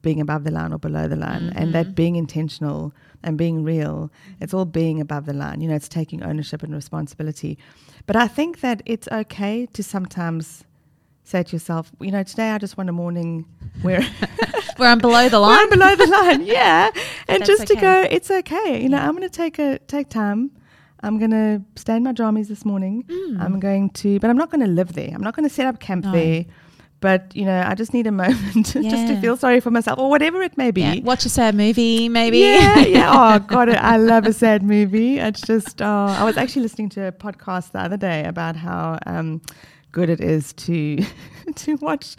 being 0.01 0.19
above 0.19 0.43
the 0.43 0.51
line 0.51 0.73
or 0.73 0.77
below 0.79 1.07
the 1.07 1.15
line, 1.15 1.51
and 1.55 1.67
Mm-hmm. 1.67 1.71
that 1.71 1.95
being 1.95 2.15
intentional 2.15 2.93
and 3.23 3.37
being 3.37 3.63
real. 3.63 4.11
It's 4.41 4.53
all 4.53 4.65
being 4.65 4.99
above 4.99 5.25
the 5.25 5.33
line. 5.33 5.61
You 5.61 5.69
know, 5.69 5.75
it's 5.75 5.87
taking 5.87 6.23
ownership 6.23 6.61
and 6.63 6.73
responsibility. 6.73 7.57
But 8.05 8.15
I 8.17 8.27
think 8.27 8.59
that 8.61 8.81
it's 8.85 9.07
okay 9.11 9.65
to 9.67 9.81
sometimes 9.83 10.65
say 11.23 11.43
to 11.43 11.51
yourself, 11.53 11.91
you 11.99 12.11
know, 12.11 12.23
today 12.23 12.49
I 12.51 12.57
just 12.57 12.77
want 12.77 12.89
a 12.89 12.93
morning 12.93 13.45
where 13.81 14.01
where 14.77 14.89
I'm 14.89 14.99
below 14.99 15.29
the 15.29 15.39
line 15.39 15.59
I'm 15.59 15.69
below 15.69 15.95
the 15.95 16.07
line, 16.07 16.41
yeah, 16.45 16.89
and 17.27 17.45
just 17.45 17.67
to 17.67 17.75
go, 17.75 18.05
it's 18.09 18.29
okay. 18.31 18.81
You 18.81 18.89
know, 18.89 18.97
Yeah. 18.97 19.07
I'm 19.07 19.15
going 19.15 19.27
to 19.29 19.35
take 19.43 19.59
a 19.59 19.79
take 19.79 20.09
time. 20.09 20.51
I'm 21.01 21.19
going 21.19 21.31
to 21.31 21.61
stay 21.75 21.97
in 21.97 22.03
my 22.03 22.13
jammies 22.13 22.47
this 22.47 22.63
morning. 22.63 23.03
Mm. 23.03 23.41
I'm 23.41 23.59
going 23.59 23.89
to, 23.89 24.19
but 24.21 24.29
I'm 24.29 24.37
not 24.37 24.49
going 24.49 24.61
to 24.65 24.71
live 24.71 24.93
there. 24.93 25.09
I'm 25.13 25.21
not 25.21 25.35
going 25.35 25.47
to 25.47 25.53
set 25.53 25.65
up 25.67 25.79
camp 25.81 26.05
No. 26.05 26.11
there. 26.13 26.45
but 27.01 27.35
you 27.35 27.43
know, 27.43 27.61
I 27.67 27.75
just 27.75 27.93
need 27.93 28.07
a 28.07 28.11
moment 28.13 28.65
just 28.67 29.07
to 29.09 29.19
feel 29.19 29.35
sorry 29.35 29.59
for 29.59 29.69
myself 29.69 29.99
or 29.99 30.09
whatever 30.09 30.41
it 30.41 30.55
may 30.57 30.71
be. 30.71 30.79
Yeah. 30.81 30.99
Watch 31.03 31.25
a 31.25 31.29
sad 31.29 31.55
movie, 31.55 32.07
maybe. 32.07 32.37
Yeah, 32.39 32.79
yeah. 32.79 33.11
Oh, 33.13 33.39
God, 33.39 33.67
I 33.67 33.97
love 33.97 34.25
a 34.25 34.31
sad 34.31 34.63
movie. 34.63 35.19
It's 35.19 35.41
just, 35.41 35.81
oh, 35.81 35.85
I 36.07 36.23
was 36.23 36.37
actually 36.37 36.61
listening 36.61 36.87
to 36.91 37.07
a 37.07 37.11
podcast 37.11 37.73
the 37.73 37.79
other 37.81 37.97
day 37.97 38.23
about 38.23 38.55
how 38.55 38.97
um, 39.05 39.41
good 39.93 40.09
it 40.09 40.19
is 40.19 40.51
to 40.65 40.97
to 41.55 41.75
watch, 41.77 42.15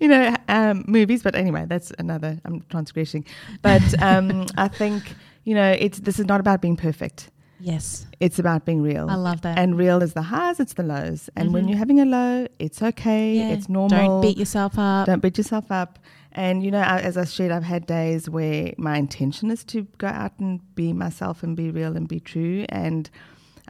you 0.00 0.08
know, 0.08 0.34
um, 0.48 0.84
movies. 0.86 1.22
But 1.22 1.34
anyway, 1.34 1.64
that's 1.66 1.90
another. 1.98 2.38
I'm 2.44 2.60
transgressing, 2.68 3.24
but 3.62 3.82
um, 4.02 4.46
I 4.58 4.68
think 4.68 5.14
you 5.44 5.54
know, 5.54 5.70
it's 5.84 5.98
this 6.00 6.18
is 6.20 6.26
not 6.26 6.40
about 6.40 6.60
being 6.60 6.76
perfect. 6.76 7.30
yes. 7.58 8.06
It's 8.20 8.38
about 8.38 8.64
being 8.64 8.82
real. 8.82 9.06
I 9.10 9.16
love 9.16 9.40
that. 9.42 9.58
And 9.58 9.76
real 9.76 10.00
is 10.02 10.12
the 10.14 10.22
highs, 10.22 10.60
it's 10.60 10.74
the 10.74 10.84
lows. 10.84 11.28
And 11.36 11.52
when 11.52 11.64
Mhm. 11.64 11.68
you're 11.70 11.78
having 11.84 11.98
a 12.00 12.04
low, 12.04 12.46
it's 12.60 12.80
okay. 12.90 13.26
Yeah. 13.38 13.48
It's 13.54 13.68
normal. 13.68 13.88
Don't 13.90 14.20
beat 14.22 14.36
yourself 14.38 14.78
up. 14.78 15.06
Don't 15.06 15.20
beat 15.22 15.36
yourself 15.38 15.66
up. 15.72 15.98
And 16.34 16.62
you 16.64 16.70
know, 16.70 16.82
as 16.82 17.16
I 17.16 17.24
shared, 17.24 17.50
I've 17.56 17.64
had 17.74 17.82
days 17.86 18.30
where 18.30 18.72
my 18.78 18.96
intention 18.96 19.50
is 19.50 19.64
to 19.72 19.78
go 19.98 20.06
out 20.22 20.32
and 20.38 20.60
be 20.76 20.92
myself 20.92 21.42
and 21.44 21.56
be 21.56 21.70
real 21.72 21.96
and 21.96 22.06
be 22.06 22.20
true. 22.20 22.64
And 22.68 23.10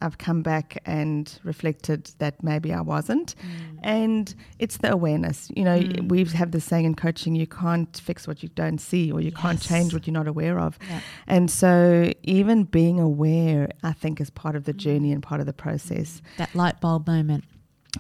I've 0.03 0.19
come 0.19 0.43
back 0.43 0.79
and 0.85 1.39
reflected 1.45 2.11
that 2.19 2.43
maybe 2.43 2.73
I 2.73 2.81
wasn't. 2.81 3.35
And 3.83 4.35
it's 4.59 4.77
the 4.79 4.93
awareness. 4.93 5.51
You 5.57 5.65
know, 5.65 5.79
Mm. 5.81 6.09
we 6.09 6.25
have 6.25 6.51
this 6.51 6.65
saying 6.65 6.85
in 6.85 6.95
coaching: 6.95 7.35
you 7.35 7.47
can't 7.47 7.97
fix 7.97 8.27
what 8.29 8.43
you 8.43 8.49
don't 8.55 8.79
see, 8.81 9.11
or 9.13 9.21
you 9.21 9.33
can't 9.33 9.61
change 9.61 9.93
what 9.95 10.07
you're 10.07 10.13
not 10.23 10.29
aware 10.29 10.59
of. 10.59 10.79
Yeah. 10.89 11.01
And 11.27 11.51
so, 11.51 12.13
even 12.23 12.65
being 12.65 13.01
aware, 13.01 13.71
I 13.83 13.93
think, 13.93 14.21
is 14.21 14.31
part 14.31 14.55
of 14.57 14.65
the 14.65 14.73
journey 14.73 15.13
and 15.13 15.23
part 15.23 15.41
of 15.41 15.47
the 15.47 15.53
process. 15.53 16.23
That 16.39 16.55
light 16.55 16.81
bulb 16.81 17.07
moment. 17.07 17.45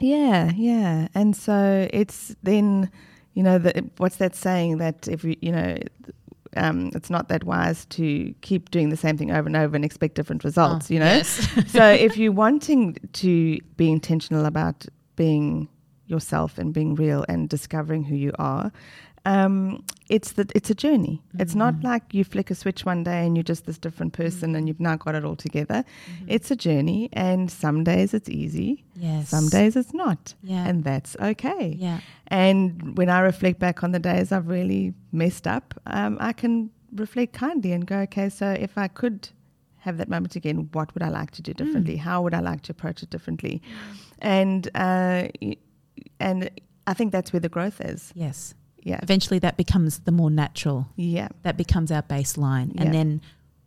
Yeah, 0.01 0.53
yeah. 0.57 1.09
And 1.15 1.37
so 1.37 1.89
it's 1.93 2.35
then, 2.43 2.91
you 3.35 3.43
know, 3.43 3.59
the, 3.59 3.91
what's 3.99 4.17
that 4.17 4.35
saying 4.35 4.79
that 4.79 5.07
if 5.09 5.23
you, 5.25 5.37
you 5.43 5.53
know, 5.53 5.77
um, 6.57 6.91
it's 6.95 7.11
not 7.11 7.29
that 7.29 7.45
wise 7.45 7.85
to 7.87 8.35
keep 8.43 8.71
doing 8.71 8.91
the 8.91 8.97
same 8.97 9.17
thing 9.17 9.31
over 9.31 9.47
and 9.47 9.57
over 9.57 9.75
and 9.77 9.85
expect 9.85 10.15
different 10.15 10.45
results, 10.45 10.91
Oh, 10.91 10.95
you 10.95 11.01
know? 11.01 11.07
yes. 11.07 11.49
so 11.71 11.85
if 11.89 12.17
you're 12.17 12.33
wanting 12.33 12.97
to 13.15 13.59
be 13.77 13.91
intentional 13.91 14.45
about 14.45 14.85
being 15.17 15.69
yourself 16.07 16.59
and 16.59 16.75
being 16.75 16.95
real 16.95 17.25
and 17.29 17.49
discovering 17.49 18.05
who 18.05 18.15
you 18.15 18.33
are, 18.39 18.71
um, 19.25 19.85
it's 20.09 20.33
the 20.33 20.47
it's 20.55 20.69
a 20.71 20.75
journey. 20.75 21.23
It's 21.39 21.55
not 21.55 21.75
Mm-hmm. 21.75 21.87
like 21.87 22.13
you 22.13 22.25
flick 22.25 22.51
a 22.51 22.55
switch 22.55 22.85
one 22.85 23.03
day 23.05 23.25
and 23.27 23.37
you're 23.37 23.45
just 23.45 23.65
this 23.67 23.79
different 23.79 24.13
person 24.13 24.55
and 24.57 24.67
you've 24.69 24.81
now 24.81 24.97
got 24.97 25.15
it 25.15 25.25
all 25.25 25.37
together. 25.37 25.85
Mm-hmm. 25.85 26.25
It's 26.29 26.51
a 26.51 26.57
journey, 26.57 27.09
and 27.13 27.51
some 27.51 27.85
days 27.85 28.13
it's 28.15 28.29
easy, 28.29 28.85
Yes. 28.97 29.29
some 29.29 29.49
days 29.49 29.77
it's 29.77 29.95
not, 29.95 30.35
Yeah. 30.43 30.67
and 30.67 30.85
that's 30.85 31.17
okay. 31.21 31.77
Yeah. 31.79 32.01
And 32.29 32.97
when 32.99 33.09
I 33.09 33.21
reflect 33.21 33.59
back 33.59 33.83
on 33.85 33.93
the 33.93 33.99
days 34.01 34.33
I've 34.33 34.49
really 34.49 34.93
messed 35.13 35.47
up, 35.47 35.75
um, 35.87 36.17
I 36.21 36.33
can 36.33 36.71
reflect 36.95 37.33
kindly 37.33 37.73
and 37.73 37.87
go, 37.87 37.99
okay, 38.01 38.29
so 38.29 38.51
if 38.51 38.77
I 38.77 38.89
could 38.89 39.29
have 39.79 39.97
that 39.99 40.09
moment 40.09 40.37
again, 40.37 40.69
what 40.73 40.93
would 40.95 41.03
I 41.03 41.09
like 41.09 41.31
to 41.33 41.43
do 41.43 41.53
differently? 41.55 41.97
How 41.97 42.23
would 42.23 42.35
I 42.35 42.41
like 42.41 42.63
to 42.63 42.73
approach 42.73 43.03
it 43.03 43.11
differently? 43.11 43.61
And 44.21 44.69
uh, 44.75 45.29
and 46.21 46.51
I 46.87 46.95
think 46.95 47.13
that's 47.13 47.33
where 47.33 47.41
the 47.41 47.49
growth 47.49 47.81
is. 47.81 48.13
Yes. 48.15 48.55
Yeah, 48.83 48.99
Eventually, 49.03 49.39
that 49.41 49.57
becomes 49.57 50.01
the 50.01 50.13
more 50.13 50.31
natural. 50.31 50.89
yeah, 50.97 51.29
That 51.43 51.57
becomes 51.57 51.91
our 51.93 52.03
baseline, 52.03 52.75
Yeah. 52.75 52.83
and 52.83 52.95
then 52.95 53.21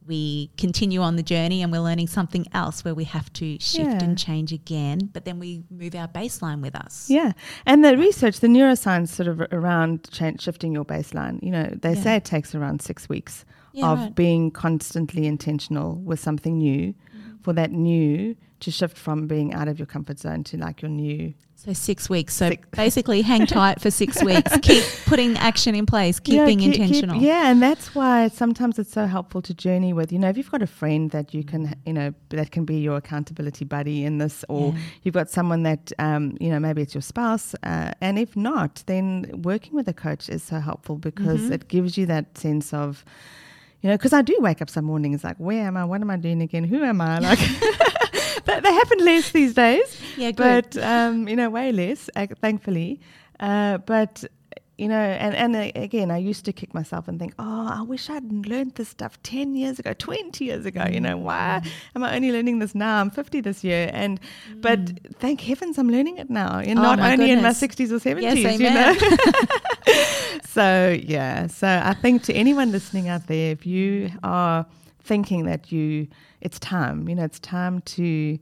we 0.08 0.52
continue 0.58 1.02
on 1.02 1.16
the 1.16 1.24
journey, 1.24 1.64
and 1.64 1.72
we're 1.72 1.80
learning 1.80 2.08
something 2.08 2.46
else 2.54 2.86
where 2.86 2.94
we 2.94 3.06
have 3.06 3.32
to 3.34 3.58
shift 3.60 3.90
Yeah. 3.90 4.04
and 4.04 4.18
change 4.18 4.52
again. 4.54 5.10
But 5.14 5.26
then 5.26 5.40
we 5.40 5.64
move 5.72 5.96
our 5.96 6.08
baseline 6.08 6.62
with 6.62 6.76
us. 6.76 7.10
yeah. 7.10 7.32
And 7.66 7.84
the 7.84 7.98
research, 7.98 8.40
the 8.40 8.48
neuroscience, 8.48 9.08
sort 9.10 9.28
of 9.28 9.42
around 9.52 10.08
change, 10.12 10.42
shifting 10.42 10.74
your 10.74 10.86
baseline. 10.86 11.42
You 11.42 11.50
know, 11.52 11.76
they 11.82 11.94
Yeah. 11.96 12.02
say 12.04 12.16
it 12.18 12.26
takes 12.26 12.54
around 12.54 12.82
six 12.84 13.10
weeks 13.10 13.46
of 13.82 14.00
right. 14.00 14.16
being 14.16 14.52
constantly 14.52 15.26
intentional 15.26 15.96
with 15.96 16.20
something 16.20 16.60
new. 16.60 16.94
For 17.42 17.54
that 17.54 17.72
new 17.72 18.36
to 18.62 18.72
shift 18.72 18.98
from 18.98 19.28
being 19.28 19.54
out 19.54 19.68
of 19.68 19.78
your 19.80 19.86
comfort 19.86 20.18
zone 20.20 20.44
to 20.46 20.58
like 20.58 20.82
your 20.82 20.90
new. 20.90 21.34
So 21.58 21.74
six 21.74 22.10
weeks. 22.10 22.34
So 22.36 22.50
Six. 22.50 22.68
basically, 22.72 23.22
hang 23.22 23.46
tight 23.48 23.82
for 23.82 23.90
six 23.90 24.22
weeks. 24.24 24.56
Keep 24.62 24.84
putting 25.06 25.38
action 25.38 25.74
in 25.74 25.86
place. 25.86 26.20
Keep 26.20 26.36
Yeah, 26.36 26.46
being 26.46 26.60
keep- 26.60 26.74
keep- 26.74 26.82
intentional. 26.84 27.22
yeah, 27.22 27.50
and 27.50 27.62
that's 27.62 27.96
why 27.96 28.28
sometimes 28.28 28.78
it's 28.78 28.92
so 28.92 29.06
helpful 29.08 29.42
to 29.42 29.54
journey 29.54 29.92
with. 29.94 30.12
You 30.12 30.20
know, 30.20 30.30
if 30.30 30.38
you've 30.38 30.52
got 30.52 30.62
a 30.62 30.68
friend 30.68 31.10
that 31.12 31.34
you 31.34 31.44
can, 31.44 31.74
you 31.86 31.94
know, 31.94 32.14
that 32.30 32.52
can 32.52 32.66
be 32.66 32.78
your 32.78 32.98
accountability 32.98 33.66
buddy 33.66 34.04
in 34.04 34.18
this, 34.20 34.44
or 34.48 34.74
Yeah. 34.74 34.80
you've 35.04 35.16
got 35.16 35.30
someone 35.30 35.64
that, 35.64 35.92
um, 35.98 36.38
you 36.40 36.50
know, 36.50 36.60
maybe 36.60 36.82
it's 36.82 36.94
your 36.94 37.02
spouse, 37.02 37.56
uh, 37.64 37.92
and 38.02 38.20
if 38.20 38.36
not, 38.36 38.84
then 38.86 39.42
working 39.44 39.74
with 39.76 39.88
a 39.88 39.94
coach 39.94 40.30
is 40.30 40.44
so 40.44 40.60
helpful 40.60 40.98
because 40.98 41.42
Mhm. 41.42 41.52
it 41.52 41.68
gives 41.68 41.98
you 41.98 42.06
that 42.08 42.38
sense 42.38 42.74
of. 42.74 43.04
You 43.86 43.92
know, 43.92 43.98
because 43.98 44.14
I 44.14 44.24
do 44.24 44.36
wake 44.40 44.64
up 44.64 44.70
some 44.72 44.86
mornings 44.86 45.24
like, 45.24 45.38
where 45.38 45.68
am 45.68 45.78
I? 45.78 45.86
What 45.86 46.02
am 46.02 46.10
I 46.10 46.18
doing 46.18 46.42
again? 46.42 46.64
Who 46.64 46.84
am 46.84 47.00
I? 47.02 47.20
Like, 47.20 47.38
they, 48.46 48.60
they 48.60 48.74
happen 48.74 48.98
less 49.06 49.30
these 49.30 49.54
days. 49.54 50.02
Yeah, 50.18 50.32
good. 50.32 50.72
but 50.72 50.84
um, 50.84 51.28
you 51.28 51.36
know, 51.36 51.52
way 51.52 51.72
less, 51.72 52.10
uh, 52.16 52.26
thankfully. 52.42 53.00
Uh, 53.40 53.78
but 53.78 54.24
you 54.80 54.88
know, 54.88 54.96
and 54.98 55.36
and 55.36 55.56
uh, 55.56 55.80
again, 55.80 56.10
I 56.10 56.18
used 56.18 56.46
to 56.46 56.52
kick 56.52 56.74
myself 56.74 57.08
and 57.08 57.20
think, 57.20 57.36
oh, 57.38 57.68
I 57.72 57.84
wish 57.84 58.10
I'd 58.10 58.48
learned 58.48 58.74
this 58.74 58.90
stuff 58.90 59.22
ten 59.22 59.54
years 59.54 59.78
ago, 59.78 59.94
twenty 59.94 60.46
years 60.46 60.66
ago. 60.66 60.86
You 60.92 61.00
know, 61.00 61.18
why 61.18 61.62
am 61.96 62.04
I 62.04 62.16
only 62.16 62.32
learning 62.32 62.58
this 62.58 62.74
now? 62.74 63.00
I'm 63.02 63.12
fifty 63.12 63.40
this 63.40 63.64
year, 63.64 63.92
and 63.94 64.20
but 64.62 64.80
thank 65.20 65.42
heavens 65.42 65.78
I'm 65.78 65.92
learning 65.92 66.18
it 66.18 66.32
now, 66.32 66.58
and 66.58 66.80
Mm. 66.80 66.82
Oh, 66.82 66.96
not 66.96 67.00
only 67.00 67.30
in 67.30 67.44
my 67.44 67.54
sixties 67.54 67.92
or 67.92 67.98
Yes, 67.98 68.04
seventies. 68.04 68.60
you 68.60 68.72
know. 68.72 68.96
so 70.46 70.98
yeah, 71.04 71.48
so 71.48 71.68
I 71.84 71.94
think 71.94 72.24
to 72.24 72.34
anyone 72.34 72.72
listening 72.72 73.08
out 73.10 73.28
there, 73.28 73.52
if 73.52 73.66
you 73.66 74.12
are 74.24 74.66
thinking 75.04 75.46
that 75.46 75.72
you, 75.72 76.08
it's 76.42 76.60
time, 76.60 77.08
you 77.08 77.16
know, 77.16 77.24
it's 77.24 77.40
time 77.40 77.82
to 77.82 78.40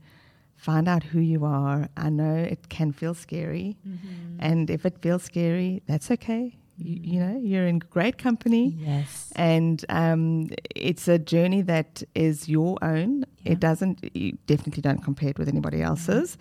find 0.56 0.88
out 0.88 1.03
who 1.03 1.19
you 1.19 1.43
are. 1.45 1.89
I 1.97 2.10
know 2.10 2.36
it 2.36 2.69
can 2.69 2.91
feel 2.93 3.13
scary, 3.13 3.77
Mm-hmm. 3.88 4.38
and 4.39 4.69
if 4.69 4.86
it 4.86 4.97
feels 5.01 5.23
scary, 5.23 5.82
that's 5.88 6.10
okay. 6.12 6.56
You, 6.77 6.99
you 7.03 7.19
know, 7.19 7.38
you're 7.43 7.67
in 7.67 7.79
great 7.79 8.17
company. 8.17 8.75
Yes. 8.79 9.32
And 9.36 9.84
um, 9.89 10.49
it's 10.75 11.08
a 11.08 11.19
journey 11.19 11.62
that 11.63 12.01
is 12.15 12.49
your 12.49 12.77
own. 12.82 13.25
Yeah. 13.43 13.51
It 13.53 13.60
doesn't, 13.60 13.99
you 14.15 14.38
definitely 14.47 14.82
don't 14.82 15.03
compare 15.03 15.29
it 15.29 15.38
with 15.38 15.47
anybody 15.49 15.82
else's. 15.84 16.36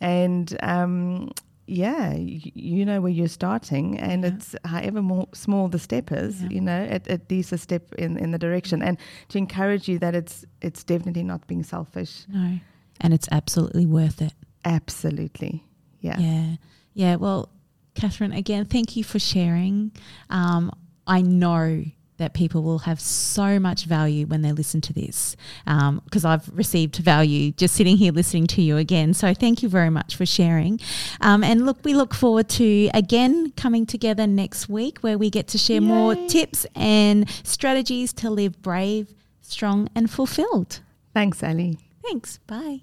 And 0.00 0.56
um, 0.62 1.32
yeah, 1.66 2.14
you, 2.14 2.84
know 2.84 3.00
where 3.00 3.12
you're 3.12 3.28
starting, 3.28 3.98
and 3.98 4.22
Yeah. 4.24 4.30
it's 4.34 4.54
however 4.64 5.00
more 5.02 5.28
small 5.32 5.68
the 5.68 5.78
step 5.78 6.10
is, 6.12 6.42
Yeah. 6.42 6.48
you 6.50 6.60
know, 6.60 6.84
at, 6.90 7.06
at 7.08 7.30
least 7.30 7.52
a 7.52 7.58
step 7.58 7.94
in, 7.94 8.18
in 8.18 8.30
the 8.32 8.38
direction. 8.38 8.82
And 8.82 8.98
to 9.28 9.38
encourage 9.38 9.88
you 9.88 9.98
that 10.00 10.14
it's 10.14 10.44
it's 10.60 10.84
definitely 10.84 11.22
not 11.22 11.46
being 11.46 11.62
selfish. 11.62 12.24
No. 12.28 12.58
And 13.00 13.14
it's 13.14 13.28
absolutely 13.32 13.86
worth 13.86 14.20
it. 14.22 14.32
Absolutely. 14.64 15.64
Yeah. 16.00 16.18
Yeah. 16.18 16.56
Yeah. 16.94 17.16
Well, 17.16 17.48
Catherine, 17.94 18.32
again, 18.32 18.64
thank 18.66 18.96
you 18.96 19.04
for 19.04 19.18
sharing. 19.18 19.92
Um, 20.30 20.70
I 21.06 21.22
know 21.22 21.84
that 22.18 22.34
people 22.34 22.62
will 22.62 22.80
have 22.80 23.00
so 23.00 23.58
much 23.58 23.84
value 23.84 24.26
when 24.26 24.42
they 24.42 24.52
listen 24.52 24.80
to 24.82 24.92
this 24.92 25.36
because 25.64 26.24
I've 26.24 26.48
received 26.56 26.96
value 26.96 27.52
just 27.52 27.74
sitting 27.74 27.96
here 27.96 28.12
listening 28.12 28.46
to 28.48 28.62
you 28.62 28.76
again. 28.76 29.14
So 29.14 29.34
thank 29.34 29.62
you 29.62 29.68
very 29.68 29.90
much 29.90 30.16
for 30.16 30.26
sharing. 30.26 30.80
Um, 31.20 31.42
and 31.42 31.66
look, 31.66 31.78
we 31.84 31.94
look 31.94 32.14
forward 32.14 32.48
to 32.50 32.90
again 32.94 33.52
coming 33.56 33.86
together 33.86 34.26
next 34.26 34.68
week 34.68 34.98
where 35.00 35.18
we 35.18 35.30
get 35.30 35.48
to 35.48 35.58
share 35.58 35.80
more 35.80 36.14
tips 36.28 36.66
and 36.74 37.28
strategies 37.42 38.12
to 38.14 38.30
live 38.30 38.62
brave, 38.62 39.12
strong, 39.40 39.88
and 39.94 40.10
fulfilled. 40.10 40.80
Thanks, 41.14 41.42
Ali. 41.42 41.78
Thanks. 42.02 42.38
Bye. 42.46 42.82